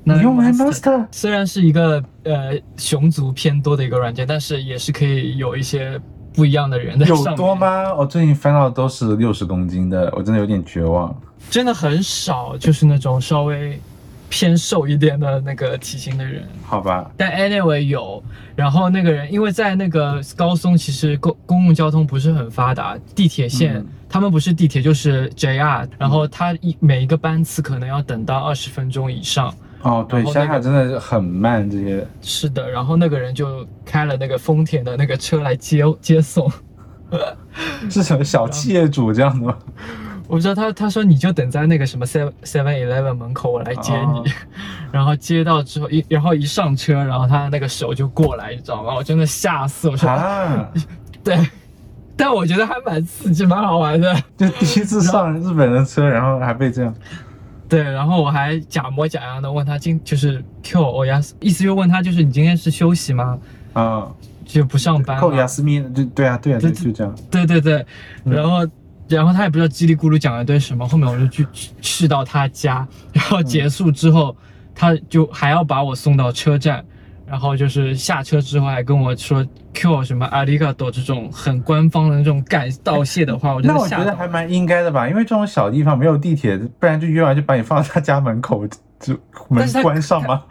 [0.03, 1.07] 你 用 Nine Nine Monster？
[1.11, 6.01] 虽然是一个呃熊族偏多的一个软件，但是也是可以有一些
[6.39, 7.37] 不一样的人在上有。
[7.37, 7.53] 多？
[7.53, 7.93] 吗？
[7.93, 11.13] 我最近翻到的都是六十公斤的，我真的有点绝望。
[11.51, 13.81] 真的很少，就是那种稍微
[14.29, 16.47] 偏瘦一点的那个体型的人。
[16.63, 18.23] 好吧，但 anyway 有，
[18.55, 29.55] 然后那个人因为在那个高松，其实公公共交通不是很发达，地铁线、嗯他们不是地铁就是 JR，然后他一每一个班次可能要等到二十分钟以上。
[29.83, 36.51] 哦，对，然后那个乡下真的是很慢，这些是的，然后那个人就开了那个丰田的那个车来接接送。
[37.89, 39.57] 是什么小企业主这样的吗？
[40.29, 44.19] 我不知道他他说你就等在那个什么 Seven Seven Eleven 门口，我来接你。
[44.19, 44.25] 哦
[44.93, 48.95] 然后接到之后一然后一上车，然后他那个手就过来，你知道吗？
[48.95, 50.69] 我真的吓死我说，啊，
[51.23, 51.39] 对，
[52.17, 54.15] 但我觉得还蛮刺激，蛮好玩的。
[54.37, 56.95] 就第一次上日本的车，然后还被这样，
[57.69, 63.39] 对，然后我还假模假样的问他今就是 Q 欧亚斯，意思就问他就是你今天是休息吗？
[63.75, 64.09] 啊，
[64.45, 65.37] 就不上班扣吗？
[65.37, 67.85] 雅思密，就对啊，对啊，对就这样，对对对，
[68.25, 68.67] 嗯然后、
[69.07, 74.35] 然后他也不知道叽里咕噜讲了堆什么，后面我就去去去到他家，然后结束之后，
[74.75, 76.85] 他就还要把我送到车站，
[77.29, 88.67] 然后就是下车之后还跟我说 Q 什么阿里嘎多这种很官方的那种感道谢的话，我真那我觉得还蛮应该的吧，因为这种小地方没有地铁，不然就约完就把你放到他家门口，
[88.99, 89.15] 就
[89.49, 90.43] 门关上吗？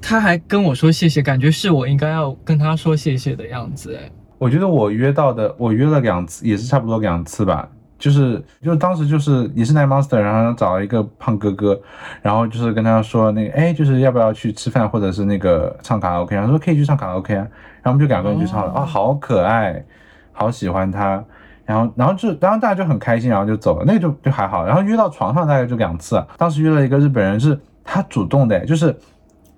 [0.00, 7.68] 他还跟我说谢谢，感觉是我应该要跟他说谢谢的样子，哎，我觉得我约到的，我约了两次，也是差不多两次吧。
[8.00, 11.80] 就是就是当时就是也是 Nine Monster，然后找了一个胖哥哥，
[12.22, 17.46] 然后就是跟他说那个哎，就是要不要去吃饭或者是那个唱卡拉 OK，然后说可以去唱卡拉 OK 啊，
[17.82, 18.80] 然后我们就两个人去唱了，哦。
[18.80, 19.84] 啊，好可爱，
[20.32, 21.22] 好喜欢他，
[21.66, 28.98] 然后然后就然后大家就很开心，然后就走了，那个就就还好，然后约到床上大概就两次啊，当时约了一个日本人是他主动的，就是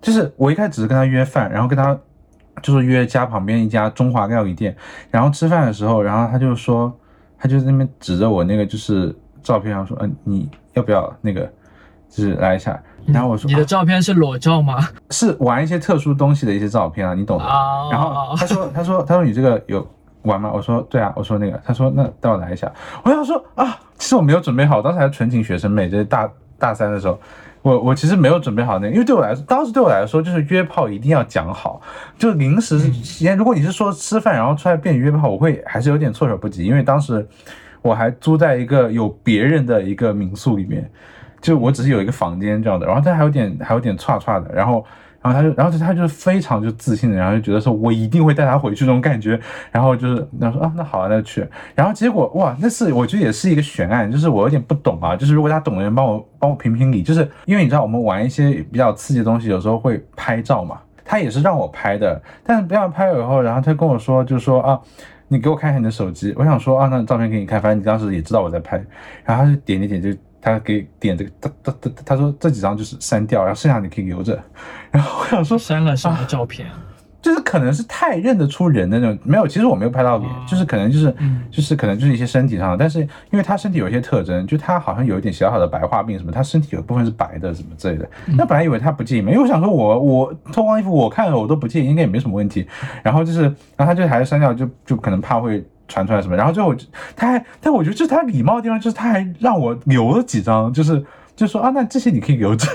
[0.01, 1.97] 就是我一开始只是跟他约饭，然后跟他
[2.61, 4.77] 就是约家旁边一家中华料理店，
[5.11, 6.93] 然后吃饭的时候，然后他就说，
[7.43, 11.41] 他就在那边指着我那个就是照片上说，嗯、你要不要那个，
[12.09, 12.81] 就是来一下。
[13.05, 14.79] 然后我说你的啊照片是裸照吗？
[15.11, 17.45] 是玩一些特殊东西的一些照片啊，你懂的。
[17.45, 19.85] 啊，然后他说，他说，他说你这个有
[20.23, 20.53] 玩吗？
[20.55, 22.73] 我说对啊，我说那个，他说那带我来一下。
[23.03, 27.19] 我想说啊，其实我没有准备好，当时还纯情学生妹，就是大大三的时候，
[27.63, 31.81] 我我其实没有准备好那个，因为对我来说，当时对我来说就是约炮一定要讲好，
[32.19, 32.91] 就临时时
[33.25, 37.27] 间，如果你是说吃饭然后出来变约炮，我会还是有点措手不及，因为当时
[37.81, 40.91] 我还租在一个有别人的一个民宿里面。
[41.41, 44.87] 就我只是有一个房间这样的，然后它还有点还有点串串的，然后
[45.23, 64.81] 然后他就然后他就是非常就自信的，然后就觉得说我一定会带他回去这种感觉，然后就是然后说啊那好啊那就去，然后结果哇那次我觉得也是一个悬案，就是我有点不懂啊，就是如果他懂的人帮我帮我评评理，就是因为你知道我们玩一些比较刺激的东西，有时候会拍照嘛，他也是让我拍的，但是不要拍了以后，然后他跟我说就说啊。
[65.29, 68.77] 你给我看一下你的手机，我想说啊，那照片给你看，反正你当时也知道我在拍，
[69.25, 74.39] 然后他就点点点，就他给点这个，他他他他说这几张就是删掉，然后剩下你可以留着。
[74.91, 76.67] 然后我想说，删了什么照片？
[77.23, 82.99] 就是可能是太认得出人的那种，没有，其实我没有拍到脸，哦就是可能就是嗯就是可能就是一些身体上的，但是
[83.31, 88.11] 因为他身体有一些特征，就他好像有一点小小的白化病什么，他身体有一部分是白的什么之类的。
[88.37, 92.67] 那本来以为他不介意嘛，因为我想说我我脱光衣服我看了我都不介意，应该也没什么问题。
[93.05, 93.43] 然后就是，
[93.77, 96.35] 然后他就还是删掉，就就可能怕会传出来什么。
[96.35, 96.75] 然后最后
[97.15, 101.05] 他还，但我觉得就是他礼貌的地方，就是他还让我留了几张，就是
[101.37, 102.67] 就说啊，那这些你可以留着。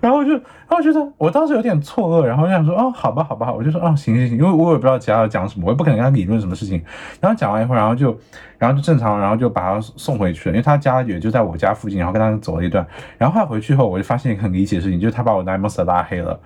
[0.00, 6.82] 然后我就，然后我觉得我当时有点错愕，然后就想说，哦，好吧，好吧，我就说，哦，行行行，因为我也不知道其他要讲什么，我也不可能跟他理论什么事情。
[7.20, 8.18] 然后讲完以后，然后就，
[8.58, 12.86] 然后就正常，然后就把他送回去了，因为他家也就在我家附近，然后跟他走了一段。
[13.18, 16.38] 然后他回去后，我就发现一个很离奇的事情，就是他把我 Nine Monster 拉黑了，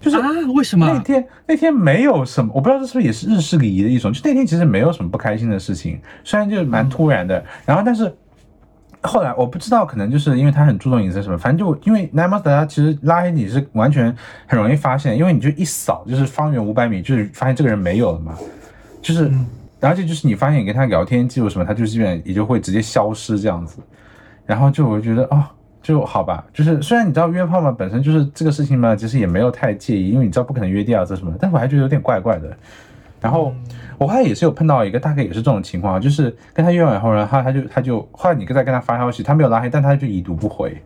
[0.00, 0.28] 就是啊？
[0.54, 0.86] 为什么？
[0.86, 8.14] 那天那天没有什么，我不知道这是不是也是日式礼仪的一种，就那天其实没有什么不开心的事情，虽然就是蛮突然的，然后但是
[9.02, 14.14] 后来我不知道，可能就是因为他很注重隐私什么，反正就因为 Nine Monster 他其实拉黑你是完全
[14.46, 18.34] 很容易发现，因为你就一扫就是方圆五百米，就是发现这个人没有了嘛，
[19.02, 19.26] 就是。
[19.26, 19.46] 嗯
[19.82, 23.78] 而且就是你发现你跟他聊天记录什么，他就基本也就会直接消失这样子，
[24.44, 25.42] 然后就我就觉得哦，
[25.82, 32.54] 就好吧，就是虽然你知道约炮嘛，本身就是这个事情嘛，其实也没有太介意，因为你知道不可能约第二次什么，但我还觉得有点怪怪的。
[33.20, 33.54] 然后
[33.98, 40.76] 我后来也是有碰到一个大概也是这种情况，就是跟他约完以后然后他就他就后来你再跟他发消息，他没有拉黑，但他就已读不回，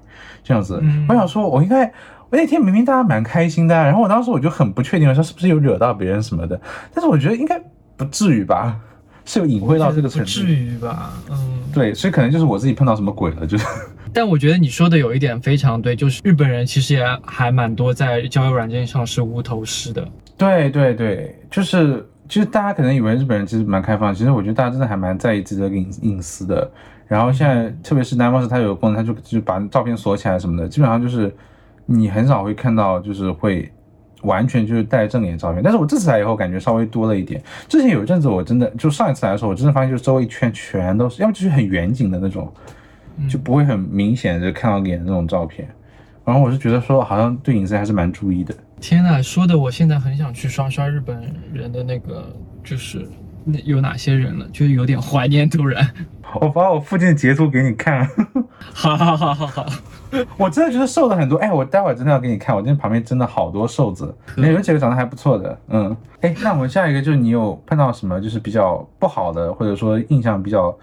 [0.43, 0.79] 这样子。
[0.83, 1.93] 嗯我想说，我应该。
[2.31, 6.61] 我那天明明大家蛮开心的啊、然后我当时我就很不确定，说是不是有惹到别人什么的，
[6.93, 7.63] 但是我觉得应该
[7.97, 8.77] 不至于吧，
[9.25, 10.25] 是有隐晦到这个程度。
[10.25, 11.13] 不至于吧？
[11.31, 13.65] 嗯，对，所以可能就是我自己碰到什么鬼了，就是
[14.13, 20.09] 但我觉得你说的有一点非常对，就是日本人其实也还蛮多在交友软件上是无头虱的。
[20.37, 22.05] 对对对，就是
[22.35, 26.69] 就是大家可能以为日本人其实蛮开放，其实我觉得大家真的还蛮在意自己的隐隐私的。
[27.07, 31.33] 然后现在特别是 n i m o s 它有个功能，它就就把照片锁起来什么的，基本上就是
[31.87, 33.71] 你很少会看到就是会
[34.23, 35.63] 完全就是带正脸照片。
[35.63, 37.41] 但是我这次来以后感觉稍微多了一点。
[37.69, 42.53] 之前有一阵子我真的就上一次来的时候，我真的发现就是周围一圈全都是，要么就是很远景的那种，
[43.31, 45.69] 就不会很明显的看到脸的那种照片。
[46.25, 48.53] 然后我是觉得说好像对隐私还是蛮注意的。
[48.87, 51.19] 天呐，说的我现在很想去刷刷日本
[51.55, 53.09] 人的那个，就是
[53.43, 55.91] 那有哪些人了，就有点怀念突然。
[56.39, 58.07] 我把我附近的截图给你看。
[58.75, 59.67] 好好好好好，
[60.37, 61.39] 我真的觉得瘦了很多。
[61.39, 65.59] 哎，我待会儿真的要给你看，我今天旁边真的好多瘦子，有几个长得还不错的。
[65.69, 70.77] 嗯，哎，那我们下一个就是你有碰到什么就是比较不好的，或者说印象比较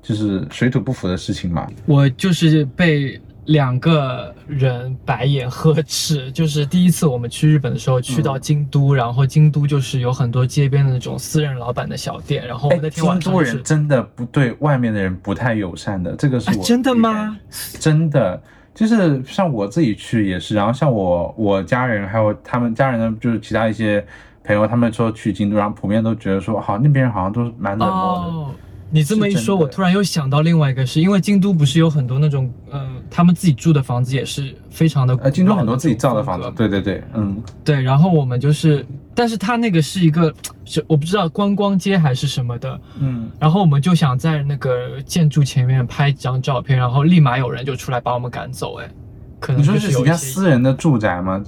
[0.00, 1.66] 就是水土不服的事情吗？
[1.86, 3.20] 我就是被。
[3.50, 17.36] 两个人白眼呵斥， 就是第一次我们去日本的时候，去到京都，然后京都就是有很多街边的那种私人老板的小店，然后我们那天晚上京都人真的不对外面的人不太友善的，这个是我 真的吗？
[17.80, 18.40] 真的，
[18.72, 24.04] 就是像我自己去也是，然后像我我家人还有他们家人呢，就是其他一些
[24.44, 28.54] 朋友，他们说去京都，然后普遍都觉得说，好那边人好像都是蛮冷漠的。
[28.92, 37.80] 你这么一说，我突然又想到另外一个，事因为京都不是有很多那种，呃，他们自己住的房子也是非常的，呃，京都很多自己造的房子，对对对，嗯，对。
[37.80, 38.84] 然后我们就是，
[39.14, 40.34] 但是他那个是一个，
[40.64, 43.30] 是我不知道观光街还是什么的，嗯。
[43.38, 48.90] 然后我们就想在那个建筑前面拍几张照片，然后立马有人就出来把我们赶走，哎，
[49.38, 51.40] 可能就是有一家私人的住宅吗？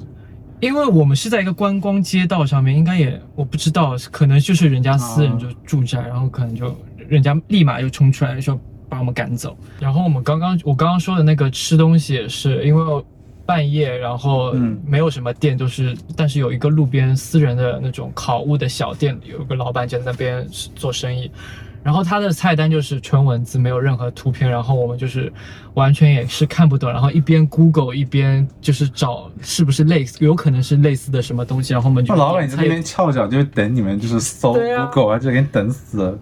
[0.60, 6.72] 因为我们是在一个观光街道上面，应该也我不知道，可能就是人家私人就住宅，然后可能就。
[7.12, 8.58] 人家立马就冲出来说
[8.88, 13.04] 把我们赶走，然后我们刚刚我刚刚说的那个吃东西也是因为
[13.44, 14.52] 半夜，然后
[14.86, 21.30] 没有什么店，就是但是有一个路边私人的那种烤物的小店，有一个老板就在那边做生意，
[21.82, 25.32] 然后他的菜单就是纯文字，没有任何图片，然后我们就是
[25.74, 35.98] 完全也是看不懂，然后一边 Google 一边就是找是不是类似，有可能是类似的什么东西，然后我们就老板在那边翘脚就等你们就是搜 Google 啊，就给你等死。
[35.98, 36.18] 了。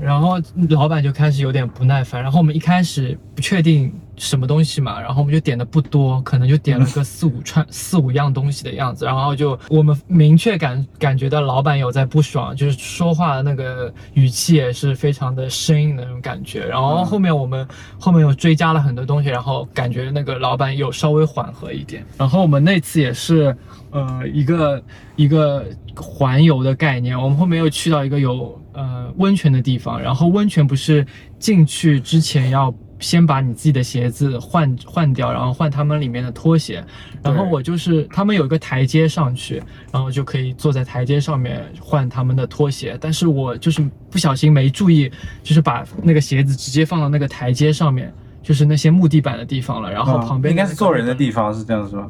[0.00, 0.36] 然后
[0.70, 16.66] 老板就开始有点不耐烦，然后我们一开始不确定什么东西嘛，然后我们就点的不多，可能就点了个四五串四五样东西的样子，然后就我们明确感感觉到老板有在不爽，就是说话的那个语气也是非常的生硬的那种感觉。
[16.66, 17.66] 然后后面我们
[17.98, 22.04] 后面又追加了很多东西，然后感觉那个老板有稍微缓和一点。
[22.16, 23.56] 然后我们那次也是，
[23.90, 24.82] 呃，一个
[25.16, 25.64] 一个
[25.94, 28.60] 环游的概念，我们后面又去到一个有。
[28.72, 31.06] 呃，温泉的地方，然后温泉不是
[31.38, 36.84] 进去之前要先把你自己的鞋子换换掉，然后换他们里面的拖鞋。
[37.22, 39.62] 然后我就是他们有一个台阶上去，
[39.92, 42.96] 然后就可以坐在台阶上面换他们的拖鞋。
[43.00, 45.10] 但是我就是不小心没注意，
[45.42, 48.12] 就是把那个鞋子直接放到那个台阶上面，
[48.42, 49.92] 就是那些木地板的地方了。
[49.92, 52.08] 然后旁边应该是坐人的地方，是这样子吗？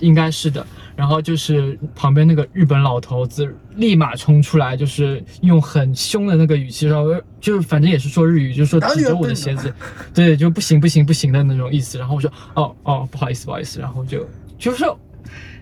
[0.00, 9.72] 应该是的，然后就是旁边那个日本老头子立马冲出来，就是用很凶的那个语气说，就反正也是说日语，就说指着我的鞋子，
[10.12, 11.98] 对，就不行不行不行的那种意思。
[11.98, 14.26] 然后我说，哦哦，不好意思不好意思，然后就
[14.58, 14.98] 就说，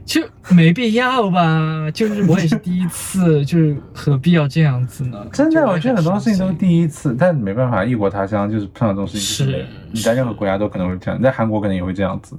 [0.05, 0.20] 就
[0.51, 5.24] 没必要吧， 就是我也是第一次，就是何必要这样子呢？
[5.33, 12.37] 真的，我觉得很多事情都是第一次，但没办法，异国他乡就是碰到这种事情，是你在任何国家都可能会这样，在韩国可能也会这样子。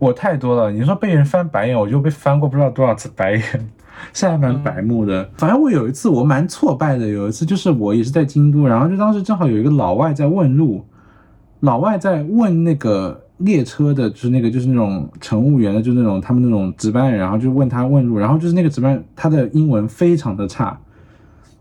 [0.00, 3.42] 我太多了，你说被人翻白眼，我就被翻过不知道多少次白眼，
[4.14, 5.28] 是还蛮白目的。
[5.36, 10.82] 反正我有一次我蛮挫败的，有一次就是我也是在京都，然后就当时正好有一个老外在问路，
[11.60, 20.80] 老外在问那个列车的，就是那个就是那种乘务员的，就是那种他们那种值班人，然后就问他问路，然后就是那个值班他的英文非常的差，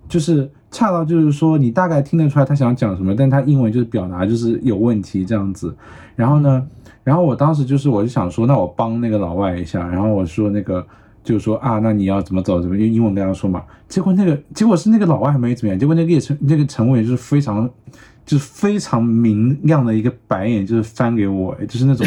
[0.09, 5.73] 就是差到就是说你大概听得出来他想讲什么，但他英文就是表达就是有问题这样子，
[6.17, 6.67] 然后呢？
[7.01, 9.87] 然后我当时就是，我就想说，那我帮那个老外一下。
[9.87, 10.85] 然后我说那个，
[11.23, 12.61] 就是说啊，那你要怎么走？
[12.61, 13.63] 怎么用英文跟他说嘛？
[13.87, 17.67] 结果那个结果是那个老外还没怎么样，结果那个乘那个乘务员就是非常，
[18.25, 22.05] 就是非常明亮的一个白眼，就是翻给我，就是那种，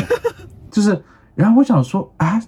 [0.71, 1.03] 就是。
[1.35, 2.41] 然后我想说啊，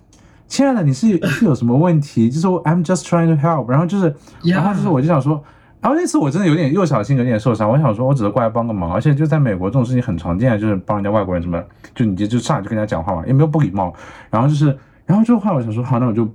[0.47, 2.31] 亲爱的，你是 是有什么问题？
[2.31, 3.69] 就是 I'm just trying to help。
[3.71, 5.43] 然后就是，然后就是我就想说。
[5.81, 11.63] 然后那次我真的有点又小心有点受伤，我想说，我只是过来帮个忙，而且就在美国这种事情很常见，就是帮人家外国人什么，
[11.95, 13.93] 就你就就上来就跟人家讲话嘛，也没有不礼貌。
[14.31, 14.75] 然后就是，
[15.05, 16.27] 然后这个话我想说，好，那我就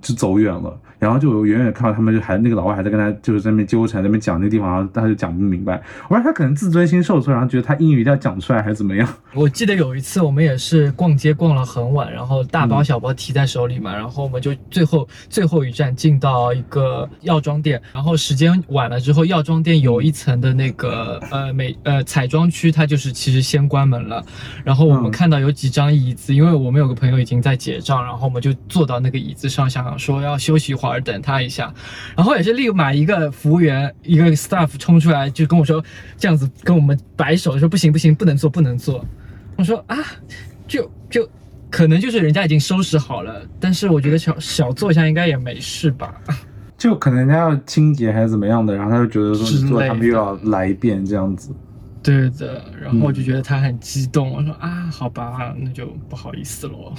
[0.00, 5.82] 就走远了，然后就远远看到他们就还那个老外还在跟他就是在那边纠缠，在那边讲那个地方，然后他就讲不明白。
[6.08, 9.08] 我说他可能自尊心受挫，然后觉得他英语一定要讲出来还是怎么样。
[9.34, 24.24] 我记得有一次我们也是逛街逛了很晚，然后大包小包提在手里嘛，然后我们就最后最后一站进到一个药妆店，然后时间晚了之后，药妆店有一层的那个呃美呃彩妆区，它就是其实先关门了，
[24.64, 31.72] 然后我们看到有几张椅子，因为我们有个朋友已经在结账，然后我们就坐到那个椅子上，想说要休息一会儿，等他一下，
[32.16, 35.82] 然后也是立马一个服务员一个 staff 冲出来就跟我说
[36.16, 39.04] 这样子跟我们摆手说不行不行不能坐不能坐，
[39.56, 39.96] 我说啊
[40.66, 41.28] 就就
[41.70, 46.14] 可能就是人家已经收拾好了，但是我觉得小小坐一下应该也没事吧。
[46.78, 51.54] 就可能人家要清洁还是怎么样的，然后他就觉得说之你做他们又要来一遍这样子。
[52.02, 56.92] 对的，然后我就觉得他很激动，我说啊好吧，那就不好意思喽。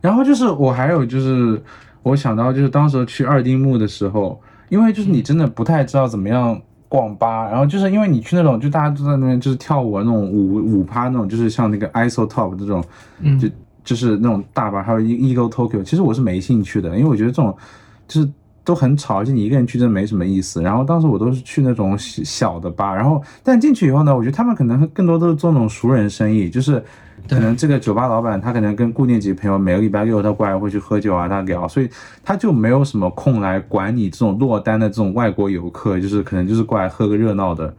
[0.00, 1.60] 然后就是我还有就是
[2.04, 6.56] 我想到就是当时去二丁目的时候，因为就是你真的不太知道怎么样
[6.88, 12.84] 逛吧，然后就是因为你去那种就大家都在那边就是跳舞啊那种舞舞趴那种，就是像那个 ISO Top 这种，
[13.18, 13.48] 嗯就
[13.82, 17.52] 就是那种大吧，还有 Ego Tokyo，其实我是没兴趣的，因为我觉得这种
[18.06, 18.30] 就是。
[18.66, 20.62] 都很吵，而且你一个人去真的没什么意思。
[20.62, 26.82] 然后当时我都是去那种小小的吧，然后但进去以后呢，我觉得他们可能更多都是做那种熟人生意，就是
[27.28, 31.88] 可能这个酒吧老板他可能跟固定几个朋友每个礼拜六他过来会去喝酒啊，他聊，所以
[32.22, 37.74] 他就没有什么空来管你这种落单的这种外国游客，就是可能就是过来喝个热闹的。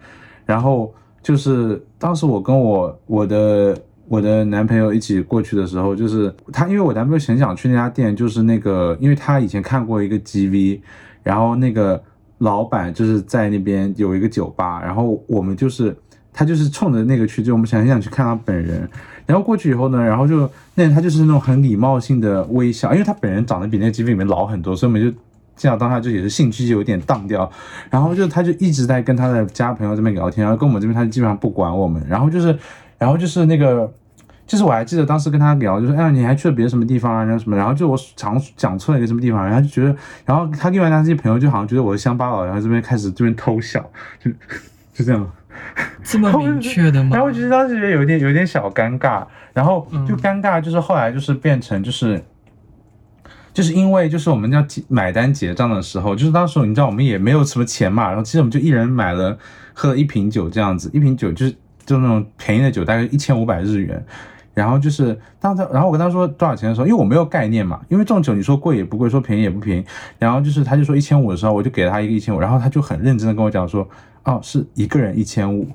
[0.45, 3.77] 然后就是当时我跟我我的
[4.07, 10.79] 我的男朋友一起过去的时候，就是他，因为我男朋友很想去那家店，就是那个，因为他以前看过一个 GV，
[11.23, 12.01] 然后那个
[12.37, 15.95] 老板就是在那边有一个酒吧，然后我们就是
[16.31, 18.87] 他就是冲着那个去，就我们想很想去看他本人，
[19.25, 25.17] 然后过去以后呢，然后就那他就是那种很礼貌性的微笑，因为他本人长得比那个 GV 里面老很多，所以我们就。
[25.57, 27.49] 这样当下就也是兴趣就有点荡掉，
[27.89, 32.59] 然后就他就一直在跟他的家朋友这边聊天，然后跟我们这边他就基本上不管我们，然后就是，
[32.97, 33.89] 然后就是那个，
[34.45, 39.95] 就是我还记得当时跟他聊，就说哎你还去了别的什么地方啊，然后什么，然后就我常讲错了一个什么地方，然后就觉得，
[40.25, 43.79] 然后他另外那些朋友就好像觉得我是乡巴佬，然后这边开始这边偷笑，
[44.21, 44.29] 就
[44.93, 45.25] 就这样。
[46.03, 47.09] 这么明确的吗？
[47.13, 52.23] 然后我觉得当时觉得有点有点小尴尬，然后就嗯尴尬，就是后来就是变成就是。
[53.53, 59.37] 就是因为就是我们要结买单结账的时候，就是当时你知道我们也没有什么钱嘛，然后其实我们就一人买了
[59.73, 64.05] 喝了一瓶酒这样子，一瓶酒就是就那种便宜的酒，大概一千五百日元。
[64.55, 69.85] 然后就是当他，然后我跟他说多少钱的时候，因为我没有概念嘛，因为这种酒你说贵也不贵，说便宜也不便宜。
[70.17, 73.87] 然后就是他就说一千五的时候，我就给了他一个一千五，然后他就很认真的跟我讲说，
[74.23, 75.67] 哦，是一个人一千五。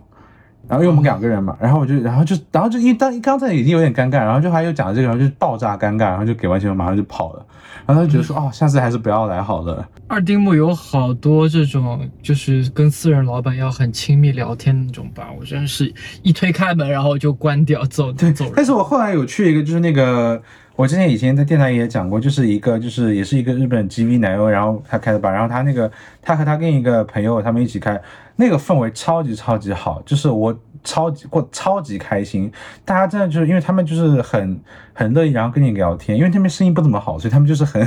[0.70, 7.44] 然后因为我们两个人嘛，然后我就，然后就，然后就因为当刚才已经有点尴尬，然后就他又讲了这个，然后就爆炸尴尬，然后就给完钱马上就跑了，
[7.86, 9.84] 然后他就觉得说，哦，下次还是不要来好了。
[10.06, 15.92] 二丁目有好多这种，就是跟私人老板要很亲密聊天的那种吧，我真是
[16.22, 18.54] 一推开门然后就关掉走对走人。
[18.54, 20.40] 但是我后来有去一个，就是那个
[20.76, 25.90] 我之前以前在电台也讲过，就是一个就是也是一个日本 GV 奶油，然后他开的吧，然后他那个
[26.22, 28.00] 他和他另一个朋友他们一起开，
[28.40, 32.50] 那个氛围超级超级好，就是我超级过超级开心，
[32.84, 34.58] 大家真的就是因为他们就是很
[34.94, 37.86] 很乐意，然后跟你聊天，因为那边生意不怎么好，所以他们就是很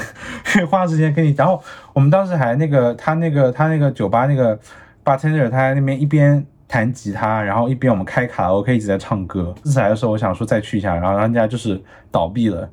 [0.67, 1.31] 花时间跟你。
[1.31, 1.59] 然后
[1.91, 4.57] 我们当时还那个他那个他那个酒吧那个
[5.03, 6.45] bartender 他在那边一边。
[6.73, 9.53] 弹吉他，然后一边我们开卡拉 OK 一直在唱歌。
[9.63, 12.67] 这次来的时候，我想说再去一下，然后人家就是倒闭了，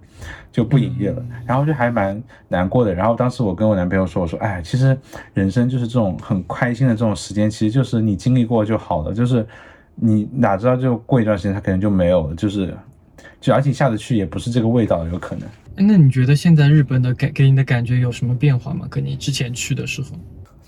[0.50, 2.94] 就不营业了，然后就还蛮难过的。
[2.94, 4.98] 然后当时我跟我男朋友说，我说，哎，其实
[5.34, 9.46] 人生就是这种很开心的这种时间，其实就是你经历过就好了，就是
[9.96, 12.74] 你哪知道就过一段时间它可能就没有了，就是
[13.38, 15.46] 就而且下次去也不是这个味道，有可能。
[15.76, 18.86] 那你觉得现在日本的给给你的感觉有什么变化吗？
[18.88, 20.08] 跟你之前去的时候？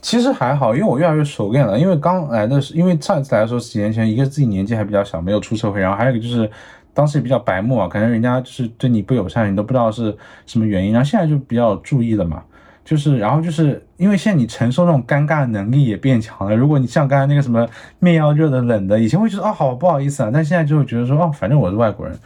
[0.02, 1.78] 其实还好，因为我越来越熟练了。
[1.78, 6.50] 因为刚来的是，因为上一次来的时候几年前，一个自己年纪还比较小，没有出社会，然后还有一个就是
[6.92, 10.92] 当时也比较白目啊，可能人家就是对你不友善，你都不知道是什么原因。
[10.92, 12.42] 然后现在就比较注意了嘛，
[12.84, 16.56] 就是然后就是因为现在你承受那种尴尬的能力也变强了。
[16.56, 17.64] 如果你像刚才那个什么
[18.00, 22.18] 面要热的冷的，以前会觉得哦好不好意思啊，但现在就会觉得说哦反正我是外国人，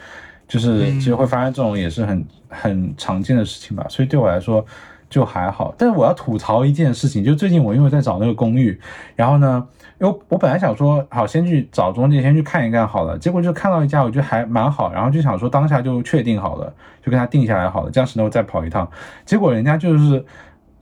[0.48, 3.84] 就是其实会发现这种也是很很常见的事情吧。
[3.90, 4.64] 所以对我来说。
[5.08, 8.78] 就还好，但是我要吐槽一件事情，就最近我因为在找那个公寓，
[9.14, 9.64] 然后呢，
[10.00, 18.88] 因为我本来想说好先去找中介先去看一看好了，结果就看到一家我觉得还蛮好，然后就想说当下就确定好了，就跟他定下来好了，这样子呢我再跑一趟，
[19.24, 20.24] 结果人家就是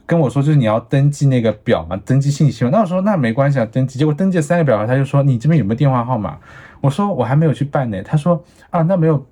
[0.07, 6.39] 跟我说就是你要登记那个表嘛，登记信息嘛，那我说那没关系啊，登记，结果登记三个表，他就说你这边有没有电话号码？
[6.81, 9.25] 我说我还没有去办呢，他说啊那没有。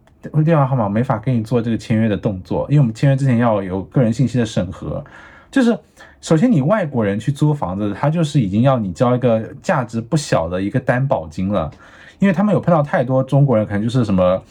[0.45, 5.05] 电话号码没法跟你做这个签约的动作，因为我们签约之前要有个人信息的审核。
[5.51, 5.79] 就是
[6.21, 11.71] 首先你外国人去租房子，他就是已经要你交一个价值不小的一个担保金了，
[12.19, 14.43] 因为他们有碰到太多中国人，可能就是什么。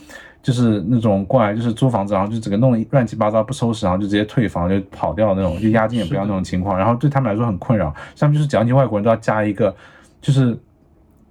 [0.43, 7.93] 就是那种过来就是租房子，然后就整个弄得乱七八糟不收拾，然后就直接退房就跑掉那种，就押金也不要那种情况，然后对他们来说很困扰。
[8.15, 9.76] 上面就是只要你外国人都要加一个，
[10.19, 10.57] 就是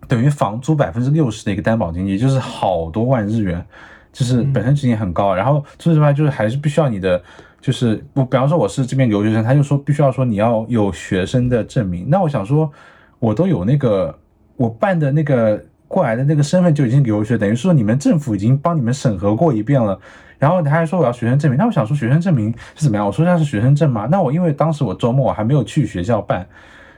[0.07, 3.67] 等于房租百分之六十的一个担保金，也就是好多万日元，
[4.13, 5.35] 就是本身资金很高。
[5.35, 7.23] 然后除此之外，就是还是必须要你的，
[7.61, 12.09] 就是我比方说我是这边留学生，他就说必须要说你要有学生的证明。
[12.09, 12.71] 那我想说，
[13.19, 14.19] 我都有那个
[14.57, 15.63] 我办的那个。
[15.91, 19.99] 过来的那个身份就已经留学，等于说你们政府已经帮你们审核过一遍了，
[20.39, 23.05] 然后他还说我要学生证明，那我想说学生证明是怎么样？
[23.05, 24.07] 我说那是学生证吗？
[24.09, 26.47] 那我因为当时我周末我还没有去学校办，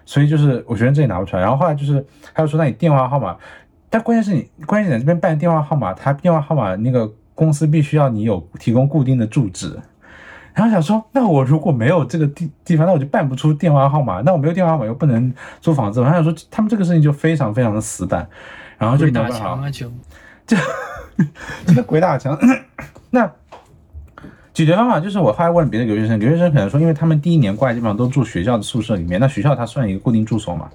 [0.04, 1.40] 所以就是我学生证也拿不出来。
[1.40, 2.04] 然后后来就是
[2.34, 3.34] 他又说那你电话号码，
[3.92, 9.78] 但关键是你关键在这边办电话号码，他电话号码那个公司必须要你有提供固定的住址。
[10.54, 15.30] 然后想说，那我如果没有这个地地方，那我就办不出电话号码，那我没有电话号码又不能
[15.60, 16.00] 租房子。
[16.00, 18.26] 我想说他们这个事情就非常非常的死板。
[18.78, 19.86] 然后就打墙啊，就
[20.46, 20.56] 就
[21.64, 22.36] 这个鬼打墙。
[23.10, 23.30] 那
[24.52, 30.68] 解决方法就是，我后来问别的留学生，留学生可能说，因为他们第一年过来基本上都住学校的宿舍里面，那学校它算一个固定住所嘛，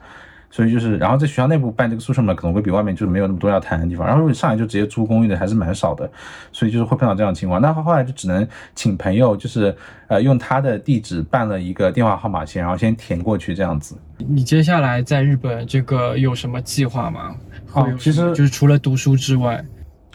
[0.49, 4.07] 所以就是，然后在学校内部办这个宿舍嘛，可能会比外面就是没有那么多要谈的地方。
[4.07, 6.09] 然后如果上来就直接租公寓的，还是蛮少的，
[6.51, 7.61] 所以就是会碰到这样的情况。
[7.61, 9.75] 那后来就只能请朋友，就是
[10.07, 13.95] 呃用他的地址办了一个电话号码先，然后先填过去这样子。
[14.17, 17.35] 你接下来在日本这个有什么计划吗？
[17.69, 19.63] 好，其实就是除了读书之外，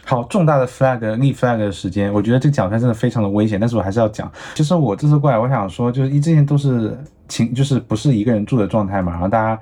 [0.03, 4.29] 好重大的 flag 立 flag 的时间，我觉得这个讲出来真的非常的危险，但是我还是要讲。
[4.55, 6.97] 其实我这次过来，我想说，就是一之前都是
[7.29, 9.57] 请，就是不是一个人住的状态嘛，然后大家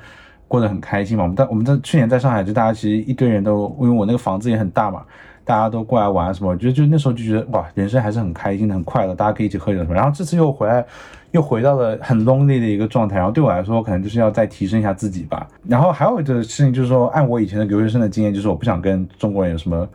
[0.52, 1.24] 过得很开心嘛。
[1.24, 5.02] 我们在我们在去年在上海，就大家其实一堆人都，因为我那个房子也很大嘛。
[5.46, 6.52] 大家都过来玩什么？
[6.52, 9.96] 我觉得就那时候就觉得哇，人生还是很开心的，很快乐，大家可以一起喝酒什么。
[9.96, 10.86] 然后这次又回来，
[11.32, 13.16] 又回到了很 lonely 的一个状态。
[13.16, 15.48] 然后对我来说，可能就是要再提升一下自己吧。
[15.68, 19.88] 然后还有一个事情就是说，按我以前的留学生的经验，就是我不想跟中国人有什么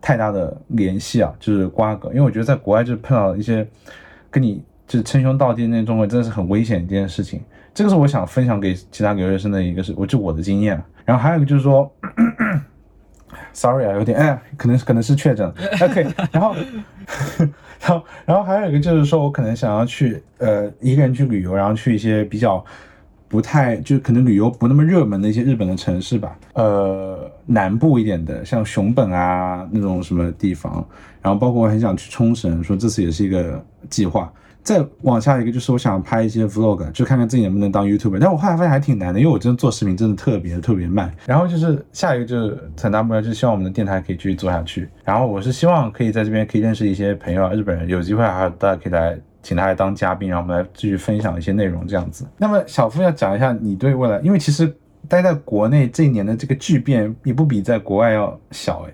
[0.00, 2.10] 太大的联系啊，就是瓜葛。
[2.10, 3.66] 因为我觉得在国外就碰到一些
[4.30, 7.40] 跟你就称兄道弟那些中国人，真的是很危险一件事情。
[7.74, 10.82] 这个是我想分享给其他留学生的一个是，我就我的经验。
[11.04, 11.90] 然后还有一个就是说。
[13.54, 15.46] Sorry 啊，有点哎，可能可能是确诊。
[15.82, 16.54] OK，然后，
[17.80, 22.64] 然后，然后还有一个就是说，我可能想要去呃一个人去旅游，然后去一些比较
[23.28, 30.86] 不太就可能旅游不那么热门的一些日本的城市吧，呃南部一点的，像熊本啊那种什么地方，
[31.20, 34.32] 然后包括我很想去冲绳，说这次也是一个计划。
[34.62, 38.18] 再往下一个就是我想拍一些 vlog，就看看自己能不能当 YouTuber。
[38.20, 41.12] 但我后来发现还挺难的，因为我真的做视频真的特别特别慢。
[41.26, 44.88] 然后就是下一个就是很大目标，就是希望我们的电台可以继续做下去。
[45.04, 52.24] 然后我是希望可以在这边可以认识一些朋友啊，日本人，有机会还大家可以来请他来当嘉宾，然后我们来继续分享一些内容这样子。
[52.38, 54.72] 那么小付要讲一下你对未来，因为其实
[55.08, 58.92] 待在国内这一年的这个巨变也不比在国外要小哎。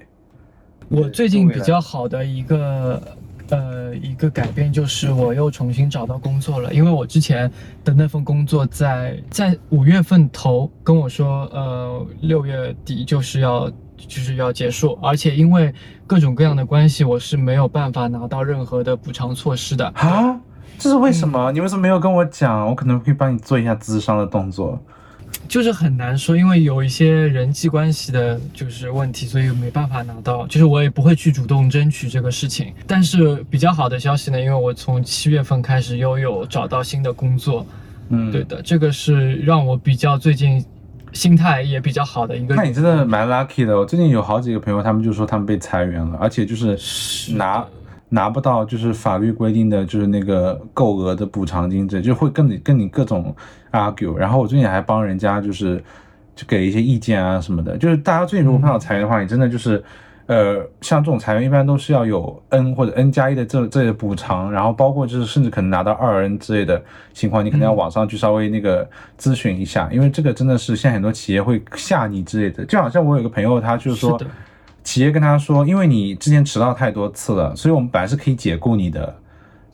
[0.89, 3.03] 我最近比较好的一个。
[3.51, 7.51] 呃，一个改变就是我又重新找到工作了，因为我之前
[7.83, 15.73] 的那份工作在在五月份头跟我说，呃，六月底就是要就是要结束，而且因为
[16.07, 20.39] 各种各样的关系，我是没有办法拿到任何的补偿措施的啊，
[20.79, 21.51] 这是为什么？
[21.53, 22.67] 你为什么没有跟我讲？
[22.67, 24.79] 我可能可以帮你做一下资商的动作。
[25.49, 30.47] 就是很难说，因为有一些人际关系的，就是问题，所以没办法拿到。
[30.47, 32.73] 就是我也不会去主动争取这个事情。
[32.87, 37.67] 但是比较好的消息呢，因为我从七月份开始又有找到新的工作，
[38.11, 40.65] 嗯，对的，这个是让我比较最近
[41.13, 42.55] 心态也比较好的一个。
[42.55, 43.79] 那你真的蛮 lucky 的。
[43.79, 46.79] 我最近有好几个朋友，他们就说他们被裁员了，而且就是
[47.35, 47.65] 拿。
[48.11, 53.35] 拿不到就是法律规定的就是那个够额的补偿金，这就会跟你跟你各种
[53.71, 54.15] argue。
[54.15, 55.77] 然后我最近还帮人家就是
[56.35, 57.77] 就给一些意见啊什么的。
[57.77, 59.85] 就是大家最近如果碰到裁员的话，你真的就是
[60.25, 66.83] 呃像这种裁员一般都是要有 n 或者 n 加一的这这些补偿，然后包括就是甚至可能拿到二 n 之类的
[67.13, 68.89] 情况，你可能要网上去稍微那个
[69.19, 72.65] 咨询一下，因为这个真的是现在很多企业会吓你之类的。
[72.65, 74.19] 就好像我有个朋友，他就是说。
[74.89, 79.15] 企业跟他说，因为你之前迟到太多次了，所以我们本来是可以解雇你的，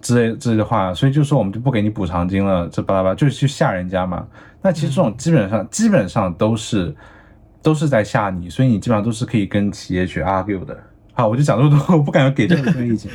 [0.00, 4.26] 之类之类的话，所以就说我们就不给你补偿金了，这巴拉巴就是去吓人家嘛。
[4.60, 6.92] 那其实这种基本上基本上都是
[7.62, 10.76] 都是在吓你，所以你基本上都是可以跟企业去 argue 的。
[11.12, 13.12] 好，我就讲这么多，我不敢给任何意见。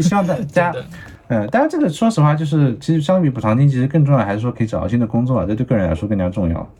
[0.00, 0.72] 希望大家，
[1.26, 6.72] 嗯，当然这个说实话，就是其实相比补偿金，其实更重要还是说可以找到新的工作啊，这对个人来说更加重要。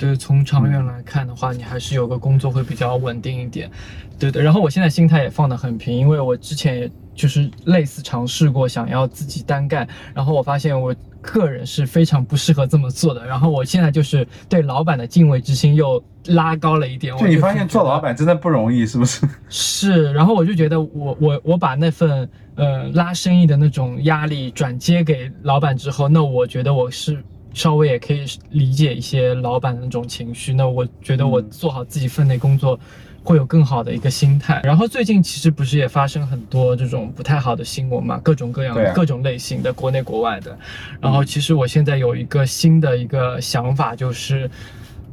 [0.00, 3.70] 对，从长远来看的话，你还是有个工作会比较稳定一点。
[4.18, 13.26] 对的，然后我现在心态也放得很平，因为我之前也就是类似尝试过想要自己单干，然后我发现我个人是非常不适合这么做的。
[13.26, 17.14] 然后我现在就是对老板的敬畏之心又拉高了一点。
[17.18, 19.28] 就你发现做老板真的不容易，是不是？
[19.50, 27.22] 是，然后我就觉得我我我把那份呃拉生意的那种压力转接给老板之后，那我觉得我是。
[27.52, 32.78] 稍微也可以理解一些老板的那种情绪，那我觉得我做好自己分内工作，
[33.22, 34.60] 会有更好的一个心态。
[34.64, 40.58] 然后最近其实不是也发生很多这种不太好的新闻嘛，各种各样、各种类型的，国内国外的。
[41.00, 44.50] 然后其实我现在有一个新的一个想法，就是。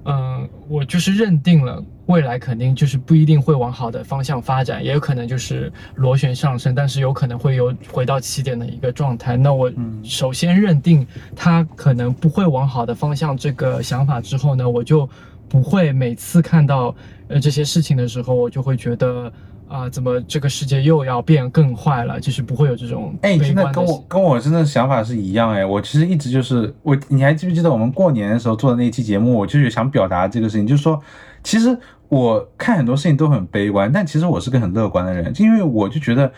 [0.10, 9.38] 嗯，我就是认定了未来肯定就是不一定会往好的方向发展，也有可能就是螺旋上升，但是有可能会有回到起点的一个状态。
[9.38, 9.72] 那我
[10.04, 11.06] 首先认定
[11.36, 15.08] 它可能不会往好的方向这个想法之后呢，我就
[15.48, 16.94] 不会每次看到
[17.28, 19.32] 呃这些事情的时候，我就会觉得。
[19.70, 22.22] 啊，怎么这个世界又要变更坏了？
[22.22, 25.66] 就是不会有这种哎，真的跟我跟我真的想法是一样哎。
[25.66, 29.38] 我其实一直就是我，你还记不记得我们过年的时候做的那一期节目？
[29.38, 30.98] 我就是想表达这个事情，就是说，
[31.44, 31.78] 其实
[32.10, 36.32] 我看很多事情都很悲观，但其实我是个很乐观的人，因为我就觉得。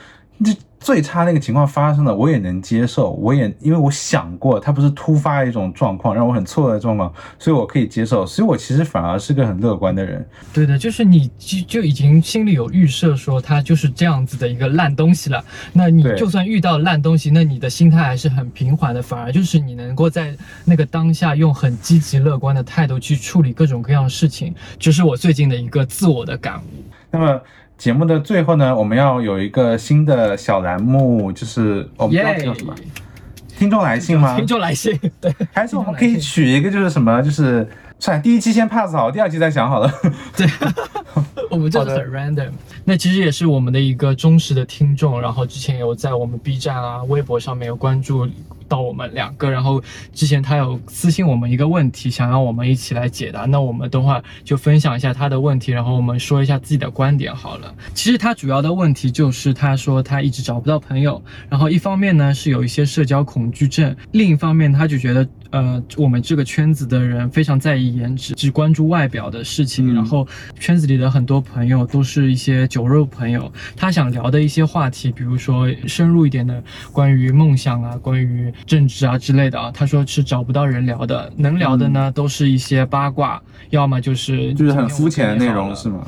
[0.43, 10.25] 这最差那个情况发生了，我也能接受，我也因为我想过，它不是突发一种状况，让我很错愕的状况，所以我可以接受，所以我其实反而是个很乐观的人。
[10.53, 15.43] 对的，就是你就就已经心里有预设，说它就是这样子的一个烂东西了。
[15.73, 20.33] 那你就算遇到烂东西，那你的心态还是很平缓的，反而就是你能够在
[20.63, 26.83] 那个当下用很积极乐观的态度去处理各种各样的事情，就是我最近的一个自我的感悟。
[27.11, 27.41] 那么。
[27.79, 32.75] 节目的最后呢，我们要有一个新的小栏目，就是我们要叫什么？
[33.57, 34.35] 听众来信吗？
[34.35, 35.33] 听众来信，对。
[35.53, 37.21] 还是我们可以取一个，就是什么？
[37.21, 37.65] 就是
[37.97, 39.89] 算第一期先 pass 好，第二期再想好了。
[40.35, 40.45] 对，
[41.49, 42.51] 我们这是很 random。
[42.83, 48.27] 那其实也是我们的一个忠实的听众，然后之前有在我们 B 站啊、微博上面有关注。
[48.69, 53.45] 到我们两个，然后之前他有私信我们一个问题，想让我们一起来解答。
[53.45, 57.73] 那我们等会儿就分享一下他的问题，然后我们说一下自己的观点好了。
[57.93, 70.27] 其实他主要的问题就是他说他一直找不到朋友，然后一方面呢是有一些社交恐惧症，另一方面他就觉得呃我们这个圈子的人非常在意颜值，只关注外表的事情，然后
[70.59, 86.05] 圈子里的很多朋友都是一些酒肉朋友，他想聊的一些话题，比如说深入一点的关于梦想啊，关于政治啊之类的啊，他说是找不到人聊的，能聊的呢都是一些八卦，要么就是就是很肤浅的内容，是吗？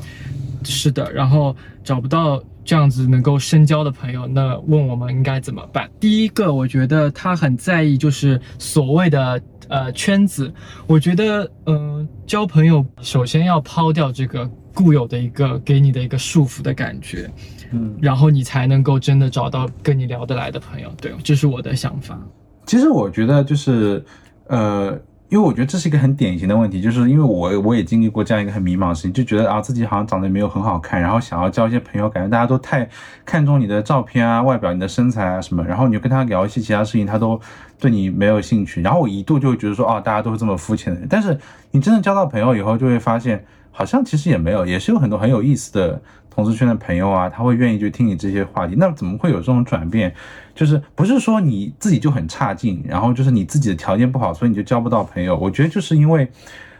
[0.64, 5.90] 是的，然后找不到这样子能够深交的朋友，那问我们应该怎么办？
[5.98, 10.52] 第一个，我觉得他很在意就是所谓的呃圈子，
[10.86, 17.28] 我觉得嗯交朋友首先要抛掉这个固有的一个给你的一个束缚的感觉。
[17.74, 22.20] 嗯，然后你才能够真的找到跟你聊得来的朋友，对，这是我的想法。
[22.64, 24.04] 其实我觉得就是，
[24.46, 24.92] 呃，
[25.28, 32.88] 因为我觉得这是一个很典型的问题，就是因为我我也经历过这样一个很迷茫的事情，就觉得啊自己好像长得没有很好看，然后想要交一些朋友，感觉大家都太
[33.24, 37.40] 看重你的照片啊、外表、你的身材啊什么，然后你就跟他聊一些其他事情，他都
[37.78, 38.80] 对你没有兴趣。
[38.82, 41.08] 然后我一度就会觉得说，啊，大家都是这么肤浅的人。
[41.08, 41.36] 但是
[41.70, 43.44] 你真的交到朋友以后，就会发现。
[43.72, 46.00] 好像其实也没有，也是有很多很有意思的
[46.30, 48.74] 同事圈的朋友啊，他会愿意去听你这些话题。
[48.78, 50.14] 那怎么会有这种转变？
[50.54, 55.36] 就是不是说你自己就很差劲，然后就是你自己的条件不好，所以你就交不到朋友。
[55.36, 56.30] 我觉得就是因为，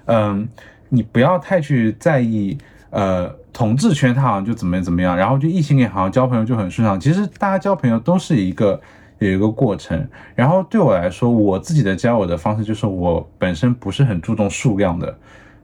[0.04, 0.46] 嗯，
[0.90, 2.56] 你不要太去在意，
[2.90, 7.00] 呃，同志圈他好像就怎么怎么样，然后就异性恋好像交朋友就很顺畅。
[7.00, 8.78] 其实大家交朋友都是一个
[9.18, 10.06] 有一个过程。
[10.34, 15.16] 然后对我来说，我自己的交友的方式就是我本身不是很注重数量的。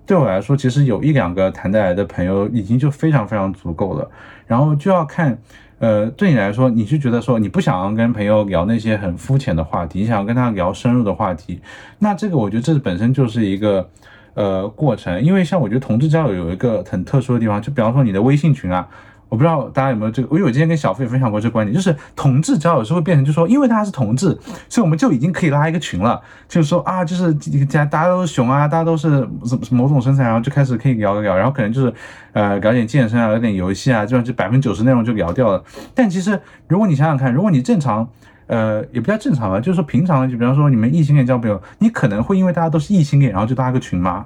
[0.09, 4.11] 对我来说，其实有一两个谈得来的朋友已经就非常非常足够了。
[4.46, 5.38] 然后就要看，
[5.78, 11.61] 呃，对你来说，你是觉得说你不想要跟朋友聊那些很肤浅的话题，你想要跟他聊深入的话题，
[11.98, 13.86] 那这个我觉得这本身就是一个
[14.32, 15.22] 呃过程。
[15.22, 18.88] 因为像我觉得同志交友有一个很特殊的地方，就比方说你的微信群啊。
[19.29, 24.26] 我不知道大家有没有这个，因为我有今天跟小费分享过这个观点，就是同志交友是会变成，就是说，因为他是同志，
[24.68, 29.29] 所以我们就已经可以拉一个群了，就是说啊，就是大家大家都是熊啊，大家都是
[29.70, 31.93] 某种身材，然后就开始可以聊一聊，然后可能就是
[32.33, 35.62] 呃搞点健身啊，聊点游戏啊，这样就百分之九十内容就聊掉了。
[35.95, 38.09] 但其实如果你想想看，如果你正常，
[38.47, 44.24] 呃，也不叫正常吧，就是说平常，就比方说你们异性恋交朋友，你可能会因为大家都是异性恋，然后就拉个群吗？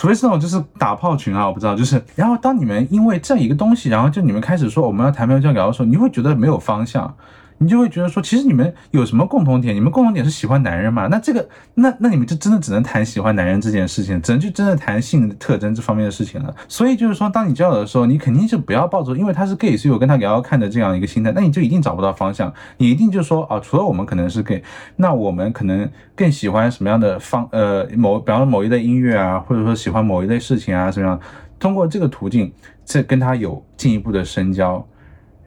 [0.00, 7.14] 除非是那种就是打炮群啊，我不知道，就是，然后当你们因为这一个东西，然后就你们开始说我们要谈朋友交聊的时候，你会觉得没有方向，
[7.62, 9.76] 你就会觉得说，其实你们有什么共同点？
[9.76, 11.08] 你们共同点是喜欢男人嘛？
[11.08, 16.56] 那这个，那那你们就真的只能谈喜欢男人这件事情，只能去真的谈性特征这方面的事情了。
[16.68, 22.50] 所以就是说，当你交友的时候，你肯定是不要抱着因为他是 gay，所以我跟他聊聊看的这样一个心态，那你就一定找不到方向。
[22.78, 24.62] 你一定就说啊，除了我们可能是 gay，
[24.96, 25.86] 那我们可能
[26.16, 31.20] 更喜欢什么样的方呃某，比方说某一类音乐啊，或者说喜欢某一类事情啊，什么样？
[31.58, 32.50] 通过这个途径，
[32.84, 34.82] 再跟他有进一步的深交。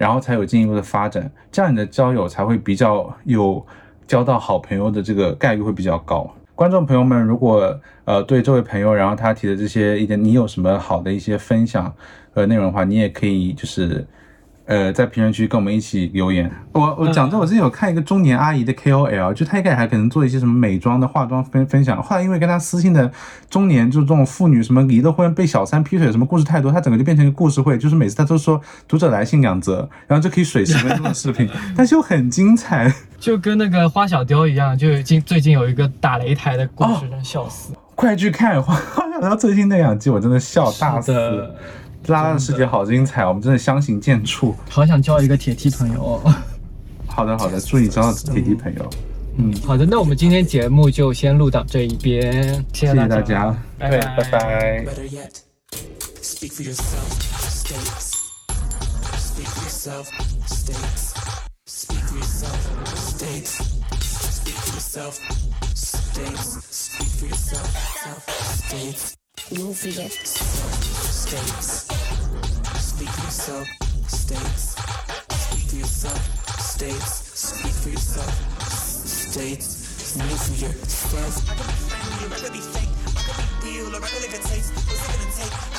[0.04, 3.66] 然后才有进一步的发展，这样你的交友才会比较有
[4.06, 6.30] 交到好朋友的这个概率会比较高。
[6.54, 11.94] 观众朋友们，如果呃对这位朋友，然后他提的这些一点，你有什么好的一些分享
[12.34, 14.06] 和内容的话，你也可以就是。
[14.66, 16.50] 呃，在评论区跟我们一起留言。
[16.72, 22.02] 我我讲真，我之前有看一个中年阿姨的 KOL，就她一开始还可能做一些什么美妆的化妆分分享。
[22.02, 23.12] 后来因为跟她私信的
[23.50, 27.78] 中年就是这种妇女，什么离了婚被小三劈腿，什么故事太多，她整个就变成一个故事会。
[27.78, 34.78] 就是每次她都说读者来信两则，然后就可以水十分钟的视频， 但是又很精彩，就跟那个花小雕一样。
[34.78, 37.74] 就近最近有一个打擂台的故事，笑死！
[37.96, 38.76] 快去看花
[39.12, 41.54] 小雕最近那两集，我真的笑大死。
[42.08, 44.54] 拉拉的世界好精彩，我们真的相形见绌。
[44.70, 46.22] 好想交一个铁梯朋友。
[47.08, 48.90] 好的好的，祝你交到铁梯朋友。
[49.38, 53.98] 嗯，好的，那我们今天节目就先录到这一边，谢谢大家，拜拜。
[54.16, 54.86] 拜拜。
[71.34, 71.90] States.
[72.80, 73.68] Speak for yourself,
[74.08, 74.78] states.
[75.34, 76.22] Speak for yourself,
[76.62, 77.14] states.
[77.34, 80.16] Speak for yourself, states.
[80.16, 81.50] Move for yourself.
[81.50, 81.56] I
[82.36, 82.62] could be be
[83.66, 83.82] be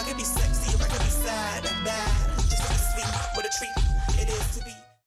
[0.08, 2.10] it be sexy, or I could be sad and bad.
[2.50, 3.74] Just like sweet with a treat.